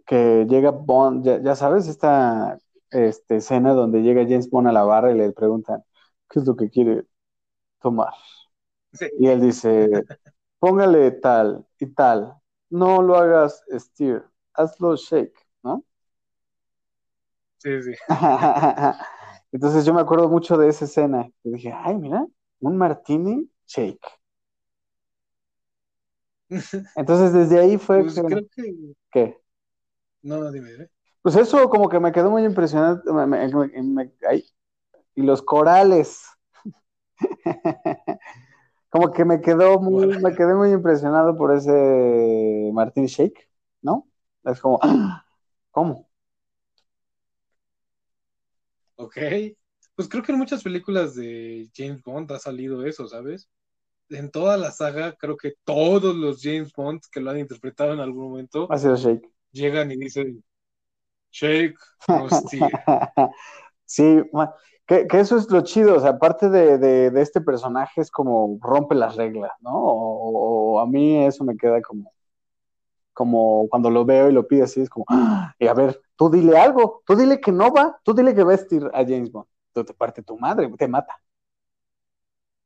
Que 0.06 0.46
llega 0.50 0.72
Bond, 0.72 1.26
ya, 1.26 1.42
ya 1.42 1.56
sabes, 1.56 1.88
esta 1.88 2.58
este, 2.92 3.38
escena 3.38 3.74
donde 3.74 4.02
llega 4.02 4.24
James 4.24 4.50
Bond 4.50 4.68
a 4.68 4.72
la 4.72 4.84
barra 4.84 5.12
y 5.12 5.18
le 5.18 5.32
preguntan, 5.32 5.84
¿qué 6.30 6.40
es 6.40 6.48
lo 6.48 6.56
que 6.56 6.70
quiere 6.70 7.06
tomar? 7.80 8.14
Sí. 8.94 9.08
Y 9.18 9.28
él 9.28 9.42
dice, 9.42 9.90
póngale 10.60 11.12
tal 11.12 11.66
y 11.80 11.88
tal, 11.88 12.36
no 12.70 13.02
lo 13.02 13.18
hagas 13.18 13.64
steer, 13.80 14.26
hazlo 14.54 14.96
shake, 14.96 15.36
¿no? 15.64 15.86
Sí, 17.58 17.82
sí. 17.84 17.94
Entonces 19.52 19.86
yo 19.86 19.94
me 19.94 20.02
acuerdo 20.02 20.30
mucho 20.30 20.58
de 20.58 20.70
esa 20.70 20.86
escena. 20.86 21.30
Y 21.44 21.52
dije, 21.52 21.72
ay, 21.74 21.96
mira, 21.98 22.26
un 22.60 22.78
martini 22.78 23.50
shake. 23.68 24.00
Entonces 26.96 27.34
desde 27.34 27.60
ahí 27.60 27.78
fue 27.78 28.06
Pues 28.06 28.14
que, 28.14 28.22
creo 28.24 28.48
que. 28.56 28.74
¿qué? 29.12 29.38
No, 30.22 30.38
no, 30.40 30.52
dime, 30.52 30.72
dime. 30.72 30.90
Pues 31.22 31.36
eso 31.36 31.70
como 31.70 31.90
que 31.90 32.00
me 32.00 32.12
quedó 32.12 32.30
muy 32.32 32.44
impresionante. 32.46 33.12
me- 33.12 33.26
me- 33.28 33.48
me- 33.50 33.84
me- 33.84 34.14
ay, 34.30 34.44
y 35.16 35.24
los 35.24 35.42
corales. 35.44 36.24
Como 38.90 39.12
que 39.12 39.26
me 39.26 39.42
quedó 39.42 39.80
muy, 39.80 40.08
me 40.22 40.34
quedé 40.34 40.56
muy 40.56 40.72
impresionado 40.72 41.36
por 41.36 41.54
ese 41.54 42.72
Martini 42.74 43.08
Shake, 43.08 43.50
¿no? 43.82 44.08
Es 44.46 44.60
como. 44.62 44.80
¿cómo? 45.72 46.10
Ok. 48.96 49.18
Pues 49.96 50.08
creo 50.08 50.24
que 50.24 50.32
en 50.32 50.38
muchas 50.38 50.64
películas 50.64 51.16
de 51.16 51.70
James 51.76 52.02
Bond 52.04 52.32
ha 52.32 52.40
salido 52.40 52.86
eso, 52.86 53.08
¿sabes? 53.08 53.50
En 54.10 54.32
toda 54.32 54.56
la 54.58 54.72
saga, 54.72 55.14
creo 55.14 55.36
que 55.36 55.56
todos 55.64 56.16
los 56.16 56.42
James 56.42 56.72
Bond 56.74 57.02
que 57.12 57.20
lo 57.20 57.32
han 57.32 57.40
interpretado 57.40 57.94
en 57.94 58.00
algún 58.00 58.30
momento 58.30 58.72
Ha 58.72 58.78
sido 58.78 58.96
Shake. 58.96 59.30
llegan 59.52 59.92
y 59.92 59.98
dicen, 59.98 60.44
Shake, 61.32 61.78
hostia. 62.08 62.70
Sí, 63.88 64.22
que, 64.88 65.08
que 65.08 65.20
eso 65.22 65.38
es 65.38 65.50
lo 65.52 65.62
chido, 65.62 65.98
o 65.98 66.02
sea, 66.02 66.12
aparte 66.12 66.50
de, 66.50 66.78
de- 66.78 67.12
de 67.12 67.22
este 67.24 67.42
personaje 67.42 68.02
es 68.02 68.12
como 68.12 68.60
rompe 68.62 68.96
las 68.96 69.16
reglas, 69.18 69.52
¿no? 69.62 69.72
O, 69.76 70.76
o 70.76 70.80
a 70.82 70.88
mí 70.88 71.26
eso 71.26 71.44
me 71.46 71.58
queda 71.58 71.82
como, 71.82 72.14
como 73.14 73.68
cuando 73.70 73.90
lo 73.90 74.06
veo 74.06 74.30
y 74.30 74.34
lo 74.34 74.48
pide 74.48 74.64
así, 74.64 74.82
es 74.82 74.90
como, 74.90 75.06
¡ah! 75.10 75.54
y 75.60 75.68
a 75.68 75.74
ver, 75.74 76.02
tú 76.16 76.30
dile 76.30 76.58
algo, 76.60 77.04
tú 77.06 77.16
dile 77.16 77.42
que 77.42 77.52
no 77.52 77.72
va, 77.74 78.00
tú 78.04 78.14
dile 78.14 78.36
que 78.36 78.44
va 78.44 78.54
a 78.54 78.58
vestir 78.58 78.84
a 78.94 79.04
James 79.04 79.32
Bond, 79.32 79.48
tú 79.74 79.84
te 79.84 79.94
parte 79.94 80.24
tu 80.24 80.38
madre, 80.38 80.70
te 80.78 80.88
mata, 80.88 81.20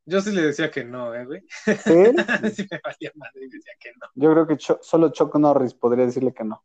Yo 0.05 0.21
sí 0.21 0.31
le 0.31 0.41
decía 0.43 0.71
que 0.71 0.83
no, 0.83 1.13
¿eh, 1.15 1.25
güey? 1.25 1.41
¿sí? 1.75 1.93
sí 2.55 2.67
me 2.69 2.79
valía 2.83 3.11
madre 3.15 3.45
y 3.45 3.49
decía 3.49 3.73
que 3.79 3.91
no. 3.99 4.07
Yo 4.15 4.31
creo 4.31 4.47
que 4.47 4.57
Cho- 4.57 4.79
solo 4.81 5.09
Chuck 5.11 5.35
Norris 5.37 5.73
podría 5.73 6.05
decirle 6.05 6.33
que 6.33 6.43
no. 6.43 6.63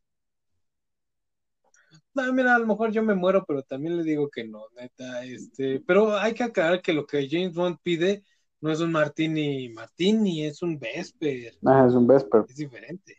No, 2.17 2.33
mira, 2.33 2.55
a 2.55 2.59
lo 2.59 2.67
mejor 2.67 2.91
yo 2.93 3.03
me 3.03 3.15
muero, 3.15 3.45
pero 3.47 3.63
también 3.63 3.97
le 3.97 4.03
digo 4.03 4.31
que 4.31 4.45
no, 4.45 4.63
neta, 4.75 5.23
este, 5.25 5.81
pero 5.87 6.17
hay 6.17 6.33
que 6.35 6.45
aclarar 6.45 6.81
que 6.81 6.95
lo 6.95 7.07
que 7.07 7.29
James 7.31 7.53
Bond 7.55 7.79
pide 7.83 8.25
no 8.61 8.73
es 8.73 8.81
un 8.81 8.91
Martini 8.91 9.69
Martini, 9.69 10.45
es 10.47 10.63
un 10.63 10.79
Vesper, 10.79 11.53
Ah, 11.65 11.85
es 11.87 11.95
un 11.95 12.07
Vesper. 12.07 12.45
es 12.49 12.57
diferente. 12.57 13.17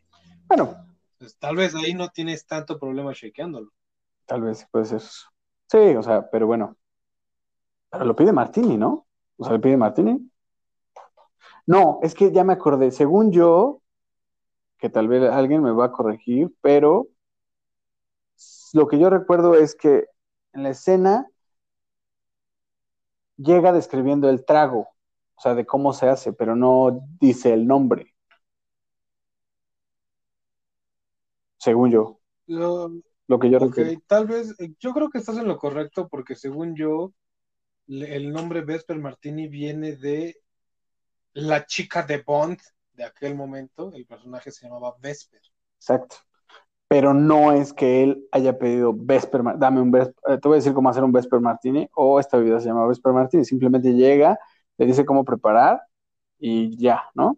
Bueno, 0.48 0.76
Pues, 1.20 1.38
tal 1.38 1.56
vez 1.56 1.76
ahí 1.76 1.94
no 1.94 2.10
tienes 2.10 2.46
tanto 2.46 2.80
problema 2.80 3.12
shakeándolo. 3.14 3.72
tal 4.26 4.42
vez 4.42 4.68
puede 4.72 4.86
ser. 4.86 5.02
Sí, 5.02 5.78
o 5.96 6.02
sea, 6.04 6.30
pero 6.30 6.48
bueno. 6.48 6.76
Pero 7.90 8.06
lo 8.06 8.16
pide 8.16 8.34
Martini, 8.34 8.78
¿no? 8.78 9.08
O 9.38 9.44
sea, 9.44 9.54
¿le 9.54 9.60
pide 9.60 9.78
Martini? 9.78 10.30
No, 11.66 12.00
es 12.02 12.16
que 12.16 12.32
ya 12.32 12.44
me 12.44 12.54
acordé. 12.54 12.92
Según 12.92 13.32
yo, 13.32 13.82
que 14.78 14.90
tal 14.90 15.08
vez 15.08 15.24
alguien 15.30 15.64
me 15.64 15.72
va 15.72 15.86
a 15.86 15.92
corregir, 15.92 16.52
pero 16.62 17.08
lo 18.74 18.88
que 18.88 19.00
yo 19.00 19.10
recuerdo 19.10 19.56
es 19.56 19.76
que 19.76 20.06
en 20.54 20.64
la 20.64 20.70
escena 20.70 21.28
llega 23.38 23.72
describiendo 23.72 24.30
el 24.30 24.46
trago, 24.46 24.90
o 25.36 25.42
sea, 25.42 25.56
de 25.56 25.66
cómo 25.66 25.94
se 25.94 26.08
hace, 26.08 26.34
pero 26.34 26.56
no 26.56 27.00
dice 27.20 27.54
el 27.54 27.68
nombre. 27.68 28.14
Según 31.60 31.92
yo, 31.92 32.20
Lo- 32.48 32.92
lo 33.28 33.40
que 33.40 33.50
yo 33.50 33.60
recuerdo. 33.60 34.02
tal 34.08 34.28
vez, 34.28 34.56
eh, 34.60 34.74
yo 34.80 34.94
creo 34.94 35.10
que 35.10 35.18
estás 35.18 35.38
en 35.38 35.48
lo 35.48 35.58
correcto 35.58 36.08
porque 36.08 36.36
según 36.36 36.76
yo, 36.76 37.14
el 37.88 38.32
nombre 38.32 38.62
Vesper 38.62 39.00
Martini 39.00 39.48
viene 39.48 39.96
de 39.96 40.38
la 41.34 41.66
chica 41.66 42.04
de 42.04 42.20
Bond 42.20 42.60
de 42.94 43.04
aquel 43.04 43.36
momento, 43.36 43.92
el 43.94 44.06
personaje 44.06 44.52
se 44.52 44.66
llamaba 44.66 44.96
Vesper. 45.00 45.42
Exacto. 45.80 46.18
Pero 46.90 47.14
no 47.14 47.52
es 47.52 47.74
que 47.74 48.04
él 48.04 48.28
haya 48.32 48.58
pedido 48.58 48.94
Vesper, 48.96 49.42
dame 49.58 49.82
un 49.82 49.92
Vesper, 49.92 50.16
eh, 50.28 50.38
te 50.42 50.48
voy 50.48 50.56
a 50.56 50.60
decir 50.60 50.74
cómo 50.74 50.90
hacer 50.90 51.04
un 51.04 51.12
Vesper 51.12 51.42
Martini, 51.42 51.90
o 51.96 52.20
esta 52.20 52.38
bebida 52.38 52.60
se 52.60 52.68
llama 52.68 52.88
Vesper 52.88 53.14
Martini, 53.14 53.44
simplemente 53.44 53.94
llega, 53.94 54.40
le 54.78 54.86
dice 54.86 55.06
cómo 55.06 55.26
preparar 55.26 55.82
y 56.40 56.78
ya, 56.78 57.04
¿no? 57.14 57.38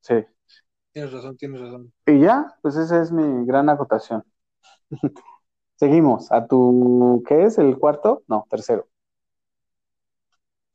Sí. 0.00 0.24
Tienes 0.92 1.12
razón, 1.12 1.36
tienes 1.36 1.60
razón. 1.60 1.92
Y 2.06 2.20
ya, 2.20 2.56
pues 2.62 2.76
esa 2.76 3.02
es 3.02 3.12
mi 3.12 3.46
gran 3.46 3.68
acotación. 3.68 4.24
Seguimos 5.76 6.30
a 6.30 6.46
tu, 6.46 7.22
¿qué 7.26 7.44
es? 7.44 7.58
¿El 7.58 7.78
cuarto? 7.78 8.22
No, 8.28 8.46
tercero. 8.50 8.86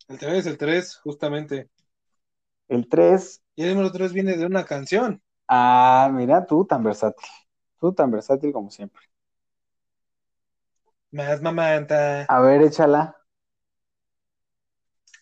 El 0.08 0.20
3, 0.20 0.46
el 0.46 0.58
3, 0.58 0.98
justamente. 0.98 1.70
El 2.68 2.88
tres, 2.90 3.42
Y 3.56 3.64
el 3.64 3.70
número 3.70 3.92
3 3.92 4.14
viene 4.14 4.38
de 4.38 4.46
una 4.46 4.66
canción. 4.66 5.22
Ah, 5.48 6.10
mira, 6.14 6.46
tú 6.46 6.66
tan 6.66 6.84
versátil, 6.84 7.28
tú 7.80 7.94
tan 7.94 8.12
versátil 8.12 8.52
como 8.54 8.70
siempre. 8.70 9.02
Más 11.12 11.42
mamanta. 11.42 12.26
A 12.28 12.40
ver, 12.42 12.62
échala. 12.62 13.16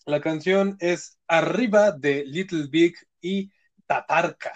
La 0.06 0.20
canción 0.20 0.76
es 0.80 1.18
Arriba 1.28 1.92
de 1.92 2.26
Little 2.26 2.68
Big 2.70 2.96
y 3.22 3.52
Tatarka. 3.86 4.54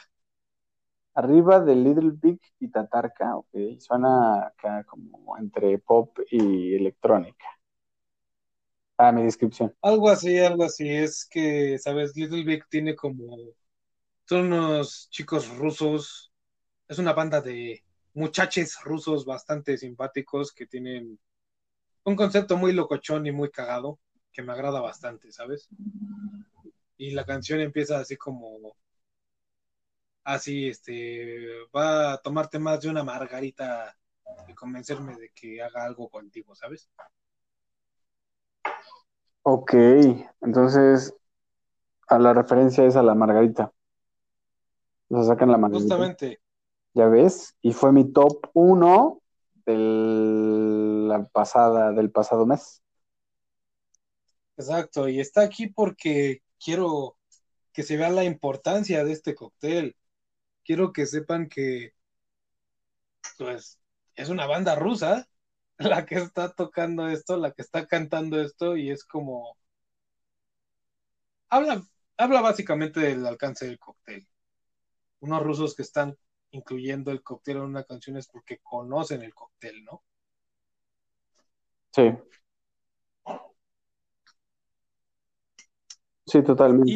Arriba 1.13 1.59
de 1.59 1.75
Little 1.75 2.11
Big 2.11 2.39
y 2.59 2.67
Tatarka, 2.69 3.35
ok, 3.37 3.79
suena 3.79 4.47
acá 4.47 4.83
como 4.83 5.37
entre 5.37 5.79
pop 5.79 6.17
y 6.29 6.75
electrónica. 6.75 7.45
Ah, 8.97 9.11
mi 9.11 9.23
descripción. 9.23 9.73
Algo 9.81 10.09
así, 10.09 10.37
algo 10.39 10.63
así. 10.63 10.89
Es 10.89 11.25
que, 11.29 11.77
¿sabes? 11.79 12.15
Little 12.15 12.43
Big 12.43 12.67
tiene 12.69 12.95
como. 12.95 13.37
Son 14.27 14.51
unos 14.51 15.09
chicos 15.09 15.47
rusos. 15.55 16.33
Es 16.85 16.99
una 16.99 17.13
banda 17.13 17.39
de 17.39 17.81
muchaches 18.13 18.77
rusos 18.83 19.23
bastante 19.23 19.77
simpáticos 19.77 20.51
que 20.51 20.65
tienen 20.65 21.17
un 22.03 22.15
concepto 22.17 22.57
muy 22.57 22.73
locochón 22.73 23.25
y 23.25 23.31
muy 23.31 23.49
cagado 23.51 23.99
que 24.33 24.41
me 24.41 24.51
agrada 24.51 24.81
bastante, 24.81 25.31
¿sabes? 25.31 25.69
Y 26.97 27.11
la 27.11 27.25
canción 27.25 27.61
empieza 27.61 27.99
así 27.99 28.17
como. 28.17 28.75
Así, 30.25 30.67
este. 30.67 31.47
Va 31.73 32.11
a 32.11 32.17
tomarte 32.17 32.59
más 32.59 32.81
de 32.81 32.89
una 32.89 33.05
margarita 33.05 33.97
y 34.49 34.53
convencerme 34.53 35.15
de 35.15 35.29
que 35.29 35.61
haga 35.61 35.85
algo 35.85 36.09
contigo, 36.09 36.53
¿sabes? 36.53 36.89
Ok, 39.43 39.73
entonces 40.41 41.15
a 42.09 42.19
la 42.19 42.33
referencia 42.33 42.83
es 42.85 42.97
a 42.97 43.03
la 43.03 43.15
Margarita. 43.15 43.71
O 45.09 45.15
sea, 45.15 45.33
sacan 45.33 45.51
la. 45.51 45.69
Justamente. 45.69 46.39
Ya 46.93 47.07
ves, 47.07 47.55
y 47.61 47.73
fue 47.73 47.91
mi 47.91 48.11
top 48.11 48.49
uno 48.53 49.21
del, 49.65 51.07
la 51.07 51.27
pasada, 51.27 51.91
del 51.91 52.09
pasado 52.09 52.45
mes. 52.45 52.81
Exacto, 54.57 55.07
y 55.07 55.19
está 55.19 55.41
aquí 55.41 55.67
porque 55.67 56.41
quiero 56.59 57.17
que 57.71 57.83
se 57.83 57.97
vea 57.97 58.09
la 58.09 58.23
importancia 58.23 59.03
de 59.03 59.11
este 59.11 59.35
cóctel. 59.35 59.95
Quiero 60.63 60.91
que 60.91 61.05
sepan 61.05 61.47
que, 61.47 61.93
pues, 63.37 63.79
es 64.15 64.29
una 64.29 64.47
banda 64.47 64.75
rusa 64.75 65.27
la 65.77 66.05
que 66.05 66.15
está 66.15 66.51
tocando 66.51 67.07
esto, 67.07 67.37
la 67.37 67.51
que 67.51 67.61
está 67.61 67.85
cantando 67.85 68.41
esto, 68.41 68.75
y 68.75 68.89
es 68.89 69.05
como. 69.05 69.55
Habla, 71.49 71.83
habla 72.17 72.41
básicamente 72.41 72.99
del 72.99 73.25
alcance 73.25 73.67
del 73.67 73.77
cóctel. 73.77 74.27
Unos 75.19 75.43
rusos 75.43 75.75
que 75.75 75.81
están 75.81 76.17
incluyendo 76.51 77.11
el 77.11 77.23
cóctel 77.23 77.57
en 77.57 77.63
una 77.63 77.83
canción 77.83 78.17
es 78.17 78.27
porque 78.27 78.59
conocen 78.59 79.21
el 79.23 79.33
cóctel, 79.33 79.83
¿no? 79.83 80.03
Sí. 81.91 82.13
Sí, 86.25 86.43
totalmente. 86.43 86.95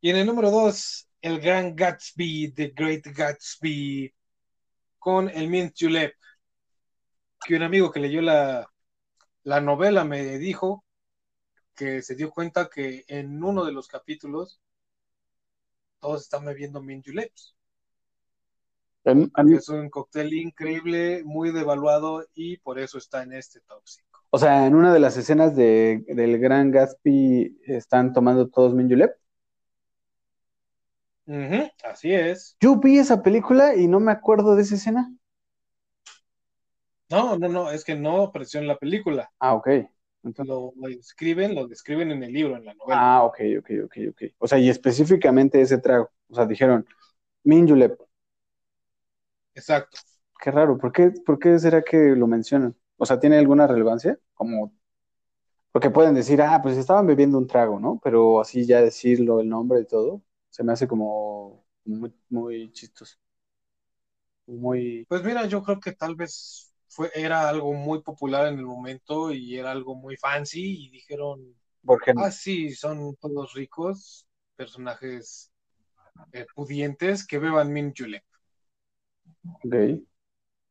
Y 0.00 0.10
en 0.10 0.16
el 0.16 0.26
número 0.26 0.50
dos, 0.50 1.08
el 1.20 1.40
gran 1.40 1.76
Gatsby, 1.76 2.52
The 2.52 2.72
Great 2.74 3.06
Gatsby, 3.06 4.14
con 4.98 5.28
el 5.28 5.48
Mint 5.48 5.74
Julep, 5.78 6.14
que 7.44 7.56
un 7.56 7.62
amigo 7.62 7.90
que 7.90 8.00
leyó 8.00 8.22
la, 8.22 8.70
la 9.42 9.60
novela 9.60 10.04
me 10.04 10.38
dijo 10.38 10.84
que 11.74 12.02
se 12.02 12.14
dio 12.14 12.30
cuenta 12.30 12.68
que 12.68 13.04
en 13.08 13.42
uno 13.42 13.64
de 13.64 13.72
los 13.72 13.88
capítulos 13.88 14.60
todos 16.00 16.22
están 16.22 16.44
bebiendo 16.44 16.82
Mint 16.82 17.06
Juleps. 17.06 17.54
En- 19.04 19.30
en- 19.36 19.58
Es 19.58 19.68
un 19.68 19.90
cóctel 19.90 20.32
increíble, 20.32 21.22
muy 21.24 21.52
devaluado 21.52 22.24
y 22.34 22.56
por 22.56 22.78
eso 22.78 22.96
está 22.96 23.22
en 23.22 23.34
este 23.34 23.60
tóxico. 23.60 24.24
o 24.30 24.38
sea, 24.38 24.66
en 24.66 24.74
una 24.74 24.92
de 24.92 25.00
las 25.00 25.16
escenas 25.16 25.56
de, 25.56 26.04
del 26.08 26.38
Gran 26.38 26.70
Gatsby 26.70 27.58
están 27.66 28.12
tomando 28.12 28.48
todos 28.48 28.74
Minjulep. 28.74 29.12
Ujú, 31.26 31.70
así 31.84 32.12
es. 32.12 32.58
Yo 32.58 32.76
vi 32.76 32.96
esa 32.98 33.22
película 33.22 33.74
y 33.76 33.86
no 33.86 34.00
me 34.00 34.12
acuerdo 34.12 34.56
de 34.56 34.62
esa 34.62 34.76
escena. 34.76 35.12
No, 37.10 37.36
no, 37.36 37.48
no, 37.50 37.70
es 37.70 37.84
que 37.84 37.94
no 37.94 38.22
apareció 38.22 38.58
en 38.58 38.66
la 38.66 38.78
película. 38.78 39.30
Ah, 39.38 39.54
ok. 39.54 39.68
Entonces- 40.22 40.48
Lo, 40.48 40.72
lo 40.76 40.88
describen, 40.88 41.54
lo 41.54 41.66
describen 41.66 42.10
en 42.10 42.22
el 42.22 42.32
libro, 42.32 42.56
en 42.56 42.64
la 42.64 42.74
novela. 42.74 43.02
ah, 43.02 43.22
ok, 43.24 43.38
ok, 43.58 43.70
ok, 43.84 43.96
ok. 44.10 44.22
O 44.38 44.48
sea, 44.48 44.58
y 44.58 44.68
específicamente 44.68 45.60
ese 45.60 45.78
trago. 45.78 46.10
O 46.28 46.34
sea, 46.34 46.46
dijeron 46.46 46.86
Minjulep. 47.44 48.00
Exacto. 49.54 50.00
Qué 50.42 50.50
raro, 50.50 50.78
¿por 50.78 50.92
qué, 50.92 51.10
por 51.26 51.38
qué 51.38 51.58
será 51.58 51.82
que 51.82 51.96
lo 52.16 52.26
mencionan? 52.26 52.74
O 52.96 53.04
sea, 53.06 53.20
¿tiene 53.20 53.38
alguna 53.38 53.66
relevancia? 53.66 54.18
Como, 54.34 54.72
porque 55.72 55.90
pueden 55.90 56.14
decir, 56.14 56.42
ah, 56.42 56.60
pues 56.62 56.76
estaban 56.78 57.06
bebiendo 57.06 57.38
un 57.38 57.46
trago, 57.46 57.80
¿no? 57.80 58.00
Pero 58.02 58.40
así 58.40 58.66
ya 58.66 58.80
decirlo, 58.82 59.40
el 59.40 59.48
nombre 59.48 59.80
y 59.80 59.86
todo, 59.86 60.22
se 60.50 60.64
me 60.64 60.72
hace 60.72 60.88
como 60.88 61.64
muy, 61.84 62.12
muy 62.30 62.72
chistoso. 62.72 63.16
muy... 64.46 65.04
Pues 65.08 65.22
mira, 65.24 65.46
yo 65.46 65.62
creo 65.62 65.80
que 65.80 65.92
tal 65.92 66.14
vez 66.16 66.69
fue, 66.90 67.10
era 67.14 67.48
algo 67.48 67.72
muy 67.72 68.02
popular 68.02 68.48
en 68.48 68.58
el 68.58 68.66
momento 68.66 69.32
y 69.32 69.56
era 69.56 69.70
algo 69.70 69.94
muy 69.94 70.16
fancy 70.16 70.86
y 70.86 70.90
dijeron, 70.90 71.54
ah, 72.16 72.30
sí, 72.30 72.74
son 72.74 73.16
todos 73.16 73.54
ricos, 73.54 74.26
personajes 74.56 75.52
eh, 76.32 76.46
pudientes 76.54 77.24
que 77.26 77.38
beban 77.38 77.72
Min 77.72 77.94
Julep. 77.96 78.24
Ok. 79.44 80.02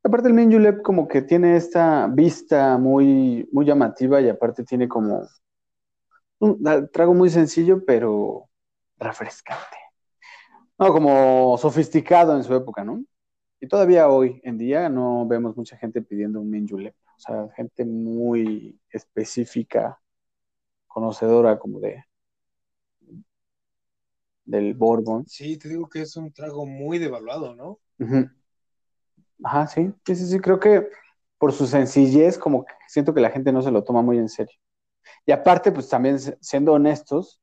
Aparte 0.03 0.27
el 0.27 0.33
Min 0.33 0.51
Julep 0.51 0.81
como 0.81 1.07
que 1.07 1.21
tiene 1.21 1.55
esta 1.55 2.07
vista 2.07 2.77
muy, 2.77 3.47
muy 3.51 3.65
llamativa 3.65 4.19
y 4.19 4.27
aparte 4.27 4.63
tiene 4.63 4.87
como 4.87 5.25
un 6.39 6.89
trago 6.91 7.13
muy 7.13 7.29
sencillo 7.29 7.83
pero 7.85 8.49
refrescante. 8.97 9.77
No, 10.77 10.91
como 10.93 11.57
sofisticado 11.57 12.35
en 12.35 12.43
su 12.43 12.53
época, 12.55 12.83
¿no? 12.83 13.03
Y 13.61 13.67
todavía 13.67 14.07
hoy 14.07 14.39
en 14.43 14.57
día 14.57 14.89
no 14.89 15.27
vemos 15.27 15.55
mucha 15.57 15.75
gente 15.77 16.01
pidiendo 16.01 16.39
un 16.39 16.49
Min 16.49 16.67
Julep. 16.67 16.95
O 17.17 17.19
sea, 17.19 17.49
gente 17.55 17.83
muy 17.83 18.79
específica, 18.89 19.99
conocedora 20.87 21.59
como 21.59 21.79
de 21.79 22.05
del 24.45 24.73
Bourbon. 24.73 25.27
Sí, 25.27 25.57
te 25.57 25.69
digo 25.69 25.87
que 25.87 26.01
es 26.01 26.15
un 26.15 26.31
trago 26.31 26.65
muy 26.65 26.97
devaluado, 26.97 27.53
¿no? 27.53 27.79
Ujú. 27.99 28.29
Ajá, 29.43 29.67
sí, 29.67 29.93
sí, 30.05 30.15
sí, 30.15 30.25
sí, 30.25 30.39
creo 30.39 30.59
que 30.59 30.87
por 31.37 31.53
su 31.53 31.67
sencillez, 31.67 32.37
como 32.37 32.65
que 32.65 32.73
siento 32.87 33.13
que 33.13 33.21
la 33.21 33.29
gente 33.29 33.51
no 33.51 33.61
se 33.61 33.71
lo 33.71 33.83
toma 33.83 34.01
muy 34.01 34.17
en 34.17 34.27
serio. 34.29 34.57
Y 35.25 35.31
aparte, 35.31 35.71
pues 35.71 35.87
también 35.87 36.17
siendo 36.41 36.73
honestos, 36.73 37.39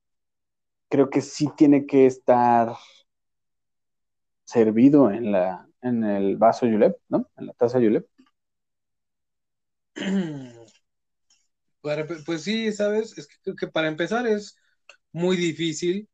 creo 0.88 1.10
que 1.10 1.20
sí 1.20 1.48
tiene 1.56 1.86
que 1.86 2.06
estar 2.06 2.74
servido 4.44 5.10
en 5.10 5.32
la, 5.32 5.66
en 5.86 6.04
el 6.04 6.36
vaso 6.36 6.66
Julep, 6.66 6.96
¿no? 7.08 7.28
En 7.36 7.46
la 7.46 7.52
taza 7.54 7.78
Julep. 7.78 8.06
Pues 12.26 12.42
sí, 12.42 12.72
sabes, 12.72 13.16
es 13.16 13.28
que 13.28 13.36
creo 13.44 13.54
que 13.56 13.68
para 13.68 13.86
empezar 13.86 14.26
es 14.26 14.56
muy 15.12 15.36
difícil 15.36 16.08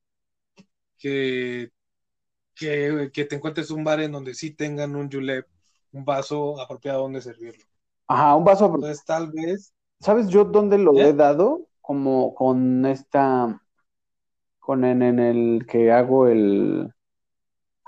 que, 0.99 1.73
que, 2.55 3.11
que 3.13 3.25
te 3.25 3.37
encuentres 3.37 3.71
un 3.71 3.83
bar 3.85 4.01
en 4.01 4.13
donde 4.13 4.35
sí 4.35 4.51
tengan 4.51 4.95
un 4.97 5.11
julep, 5.11 5.47
un 5.93 6.05
vaso 6.05 6.61
apropiado 6.61 7.03
donde 7.03 7.23
servirlo. 7.23 7.65
Ajá, 8.07 8.37
un 8.37 8.45
vaso. 8.45 8.67
Entonces 8.67 9.05
tal 9.05 9.31
vez, 9.33 9.73
¿Sabes 10.01 10.29
yo 10.29 10.45
dónde 10.45 10.79
lo 10.79 10.95
¿Eh? 10.99 11.09
he 11.09 11.13
dado? 11.15 11.69
Como 11.81 12.35
con 12.35 12.85
esta, 12.87 13.63
con 14.59 14.85
en, 14.85 15.03
en 15.03 15.19
el 15.19 15.67
que 15.67 15.91
hago 15.93 16.29
el... 16.29 16.93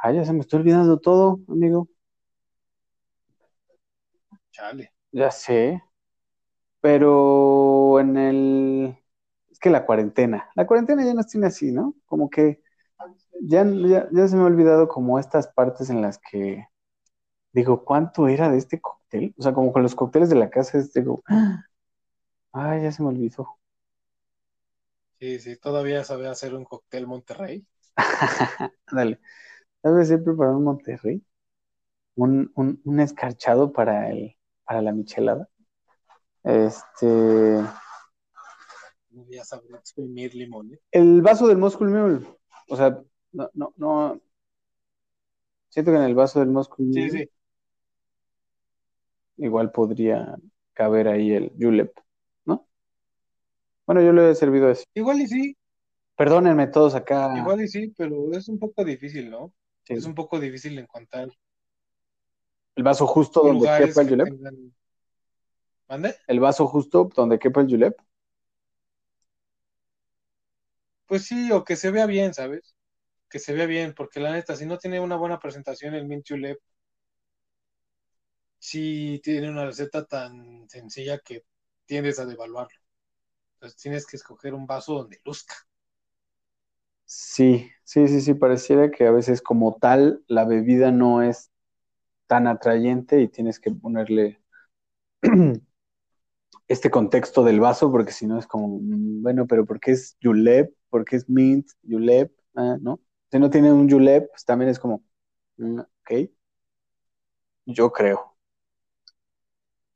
Ay, 0.04 0.16
ya 0.16 0.24
se 0.26 0.34
me 0.34 0.40
está 0.40 0.58
olvidando 0.58 0.98
todo, 1.00 1.40
amigo. 1.48 1.88
chale. 4.52 4.92
Ya 5.12 5.30
sé, 5.30 5.82
pero 6.80 8.00
en 8.00 8.16
el... 8.16 8.98
Es 9.50 9.58
que 9.58 9.70
la 9.70 9.86
cuarentena, 9.86 10.50
la 10.54 10.66
cuarentena 10.66 11.04
ya 11.04 11.14
nos 11.14 11.28
tiene 11.28 11.46
así, 11.46 11.72
¿no? 11.72 11.94
Como 12.06 12.28
que 12.28 12.62
ya, 13.42 13.64
ya, 13.64 14.08
ya 14.12 14.28
se 14.28 14.36
me 14.36 14.42
ha 14.42 14.46
olvidado 14.46 14.88
como 14.88 15.18
estas 15.18 15.48
partes 15.48 15.90
en 15.90 16.02
las 16.02 16.18
que 16.18 16.66
digo, 17.52 17.84
¿cuánto 17.84 18.28
era 18.28 18.50
de 18.50 18.58
este 18.58 18.80
cóctel? 18.80 19.34
O 19.38 19.42
sea, 19.42 19.54
como 19.54 19.72
con 19.72 19.82
los 19.82 19.94
cócteles 19.94 20.30
de 20.30 20.36
la 20.36 20.50
casa, 20.50 20.82
digo, 20.94 21.22
ay, 22.52 22.82
ya 22.82 22.92
se 22.92 23.02
me 23.02 23.10
olvidó. 23.10 23.58
Sí, 25.18 25.38
sí, 25.40 25.56
todavía 25.56 26.04
sabía 26.04 26.30
hacer 26.30 26.54
un 26.54 26.64
cóctel 26.64 27.06
Monterrey. 27.06 27.66
Dale, 28.92 29.20
¿sabes 29.84 30.08
siempre 30.08 30.32
preparar 30.32 30.54
un 30.54 30.64
Monterrey? 30.64 31.22
Un, 32.16 32.50
un, 32.54 32.80
un 32.84 33.00
escarchado 33.00 33.70
para 33.70 34.10
el, 34.10 34.34
para 34.64 34.80
la 34.80 34.92
michelada. 34.92 35.48
Este... 36.42 37.60
Ya 39.28 39.44
sabía 39.44 39.76
exprimir 39.76 40.34
limón. 40.34 40.72
El 40.90 41.20
vaso 41.20 41.46
del 41.46 41.58
Moscow 41.58 41.86
Mule. 41.86 42.26
O 42.68 42.76
sea, 42.76 42.98
no, 43.32 43.50
no, 43.52 43.74
no. 43.76 44.20
Siento 45.68 45.90
que 45.92 45.98
en 45.98 46.04
el 46.04 46.14
vaso 46.14 46.40
del 46.40 46.48
Moscow 46.48 46.78
Sí, 46.78 46.84
Mule 46.86 47.10
sí. 47.10 47.30
igual 49.36 49.70
podría 49.70 50.34
caber 50.72 51.08
ahí 51.08 51.32
el 51.32 51.52
julep, 51.60 51.92
¿no? 52.46 52.66
Bueno, 53.86 54.00
yo 54.00 54.12
le 54.12 54.30
he 54.30 54.34
servido 54.34 54.70
así. 54.70 54.84
Igual 54.94 55.20
y 55.20 55.26
sí, 55.26 55.56
Perdónenme 56.16 56.68
todos 56.68 56.94
acá. 56.94 57.36
igual 57.36 57.60
y 57.60 57.68
sí, 57.68 57.92
pero 57.96 58.32
es 58.32 58.48
un 58.48 58.58
poco 58.58 58.84
difícil, 58.84 59.30
¿no? 59.30 59.52
Sí. 59.84 59.94
Es 59.94 60.04
un 60.04 60.14
poco 60.14 60.40
difícil 60.40 60.78
encontrar 60.78 61.28
El 62.74 62.82
vaso 62.82 63.06
justo 63.06 63.42
donde 63.42 63.68
quepa 63.78 64.00
el 64.00 64.08
julep. 64.08 64.28
tengan... 64.28 64.74
¿Mande? 65.88 66.16
El 66.26 66.40
vaso 66.40 66.66
justo 66.66 67.10
donde 67.14 67.38
quepa 67.38 67.60
el 67.60 67.68
julep. 67.68 67.96
Pues 71.06 71.26
sí, 71.26 71.52
o 71.52 71.64
que 71.64 71.76
se 71.76 71.90
vea 71.90 72.06
bien, 72.06 72.32
¿sabes? 72.32 72.74
Que 73.28 73.38
se 73.38 73.52
vea 73.52 73.66
bien, 73.66 73.94
porque 73.94 74.20
la 74.20 74.32
neta, 74.32 74.56
si 74.56 74.64
no 74.64 74.78
tiene 74.78 75.00
una 75.00 75.16
buena 75.16 75.38
presentación 75.38 75.94
el 75.94 76.06
mint 76.06 76.26
julep, 76.26 76.58
sí 78.58 79.20
tiene 79.22 79.50
una 79.50 79.66
receta 79.66 80.06
tan 80.06 80.66
sencilla 80.68 81.18
que 81.18 81.44
tiendes 81.84 82.18
a 82.18 82.24
devaluarlo. 82.24 82.80
Entonces 83.54 83.80
tienes 83.80 84.06
que 84.06 84.16
escoger 84.16 84.54
un 84.54 84.66
vaso 84.66 84.94
donde 84.94 85.20
luzca. 85.24 85.54
Sí, 87.06 87.70
sí, 87.84 88.08
sí, 88.08 88.20
sí. 88.20 88.34
Pareciera 88.34 88.90
que 88.90 89.06
a 89.06 89.10
veces 89.12 89.42
como 89.42 89.76
tal 89.76 90.22
la 90.28 90.44
bebida 90.44 90.90
no 90.90 91.22
es 91.22 91.50
tan 92.26 92.46
atrayente 92.46 93.20
y 93.22 93.28
tienes 93.28 93.60
que 93.60 93.70
ponerle 93.72 94.40
este 96.68 96.90
contexto 96.90 97.44
del 97.44 97.60
vaso, 97.60 97.90
porque 97.90 98.12
si 98.12 98.26
no 98.26 98.38
es 98.38 98.46
como, 98.46 98.78
mm, 98.80 99.22
bueno, 99.22 99.46
pero 99.46 99.64
¿por 99.66 99.80
qué 99.80 99.92
es 99.92 100.16
julep? 100.22 100.74
¿Por 100.90 101.04
qué 101.04 101.16
es 101.16 101.28
mint? 101.28 101.68
Julep, 101.88 102.32
ah, 102.56 102.76
¿no? 102.80 103.00
Si 103.30 103.38
no 103.38 103.50
tiene 103.50 103.72
un 103.72 103.90
julep, 103.90 104.28
pues 104.30 104.44
también 104.44 104.70
es 104.70 104.78
como, 104.78 105.02
mm, 105.58 105.80
ok. 105.80 106.30
Yo 107.66 107.92
creo. 107.92 108.36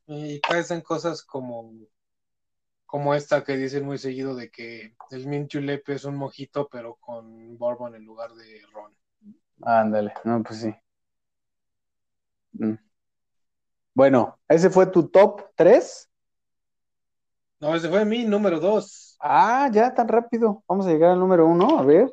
Y 0.07 0.40
pasan 0.40 0.81
cosas 0.81 1.23
como, 1.23 1.73
como 2.88 3.14
esta 3.14 3.44
que 3.44 3.59
dicen 3.59 3.85
muy 3.85 3.98
seguido 3.98 4.35
de 4.35 4.51
que 4.51 4.94
el 5.11 5.27
mint 5.27 5.53
julep 5.53 5.87
es 5.90 6.07
un 6.07 6.16
mojito, 6.16 6.68
pero 6.72 6.94
con 6.94 7.59
bourbon 7.59 7.94
en 7.94 8.07
lugar 8.07 8.33
de 8.33 8.62
ron. 8.72 8.96
Ándale, 9.61 10.14
no, 10.24 10.42
pues 10.42 10.61
sí. 10.61 10.74
Mm. 12.53 12.79
Bueno, 13.92 14.38
ese 14.48 14.70
fue 14.70 14.87
tu 14.87 15.07
top 15.09 15.42
3. 15.55 16.09
No, 17.61 17.74
ese 17.74 17.90
fue 17.90 18.07
mi 18.07 18.24
número 18.24 18.59
dos. 18.59 19.18
Ah, 19.20 19.68
ya 19.70 19.92
tan 19.92 20.09
rápido. 20.09 20.64
Vamos 20.66 20.87
a 20.87 20.90
llegar 20.90 21.11
al 21.11 21.20
número 21.20 21.46
uno, 21.46 21.79
a 21.79 21.83
ver. 21.83 22.11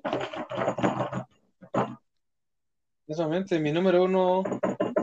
Precisamente, 3.06 3.60
mi 3.60 3.72
número 3.72 4.04
uno 4.04 4.44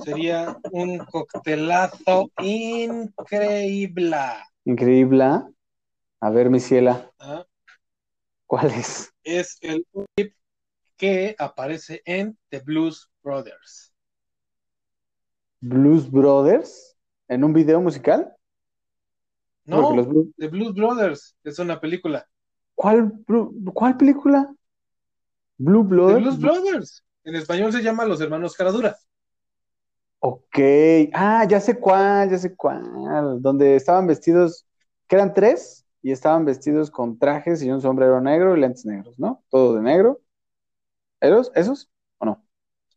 sería 0.04 0.54
un 0.70 0.98
coctelazo 0.98 2.30
increíble. 2.42 4.18
Increíble. 4.66 5.52
A 6.22 6.30
ver, 6.30 6.50
mi 6.50 6.60
ciela, 6.60 7.10
¿ah? 7.18 7.44
¿cuál 8.46 8.70
es? 8.70 9.12
Es 9.24 9.58
el 9.60 9.84
clip 10.14 10.36
que 10.96 11.34
aparece 11.36 12.00
en 12.04 12.38
The 12.50 12.60
Blues 12.60 13.10
Brothers. 13.24 13.92
Blues 15.60 16.08
Brothers 16.08 16.96
en 17.26 17.42
un 17.42 17.52
video 17.52 17.80
musical. 17.80 18.36
No, 19.64 19.82
Porque 19.82 19.96
los 19.96 20.06
Blues- 20.06 20.28
The 20.36 20.46
Blues 20.46 20.74
Brothers 20.74 21.36
es 21.42 21.58
una 21.58 21.80
película. 21.80 22.24
¿Cuál, 22.76 23.12
cuál 23.74 23.96
película? 23.96 24.54
Blue 25.58 25.82
The 25.82 25.88
Brothers. 25.88 26.22
Blues 26.22 26.40
Brothers. 26.40 27.04
En 27.24 27.34
español 27.34 27.72
se 27.72 27.82
llama 27.82 28.04
Los 28.04 28.20
Hermanos 28.20 28.54
Caradura. 28.54 28.96
Ok. 30.20 30.58
Ah, 31.14 31.44
ya 31.48 31.58
sé 31.58 31.80
cuál, 31.80 32.30
ya 32.30 32.38
sé 32.38 32.54
cuál. 32.54 33.42
Donde 33.42 33.74
estaban 33.74 34.06
vestidos, 34.06 34.64
que 35.08 35.16
eran 35.16 35.34
tres, 35.34 35.81
y 36.02 36.12
estaban 36.12 36.44
vestidos 36.44 36.90
con 36.90 37.18
trajes 37.18 37.62
y 37.62 37.70
un 37.70 37.80
sombrero 37.80 38.20
negro 38.20 38.56
y 38.56 38.60
lentes 38.60 38.84
negros, 38.86 39.18
¿no? 39.18 39.44
Todo 39.50 39.74
de 39.76 39.82
negro. 39.82 40.20
¿Esos? 41.20 41.52
¿Esos? 41.54 41.90
¿O 42.18 42.26
no? 42.26 42.44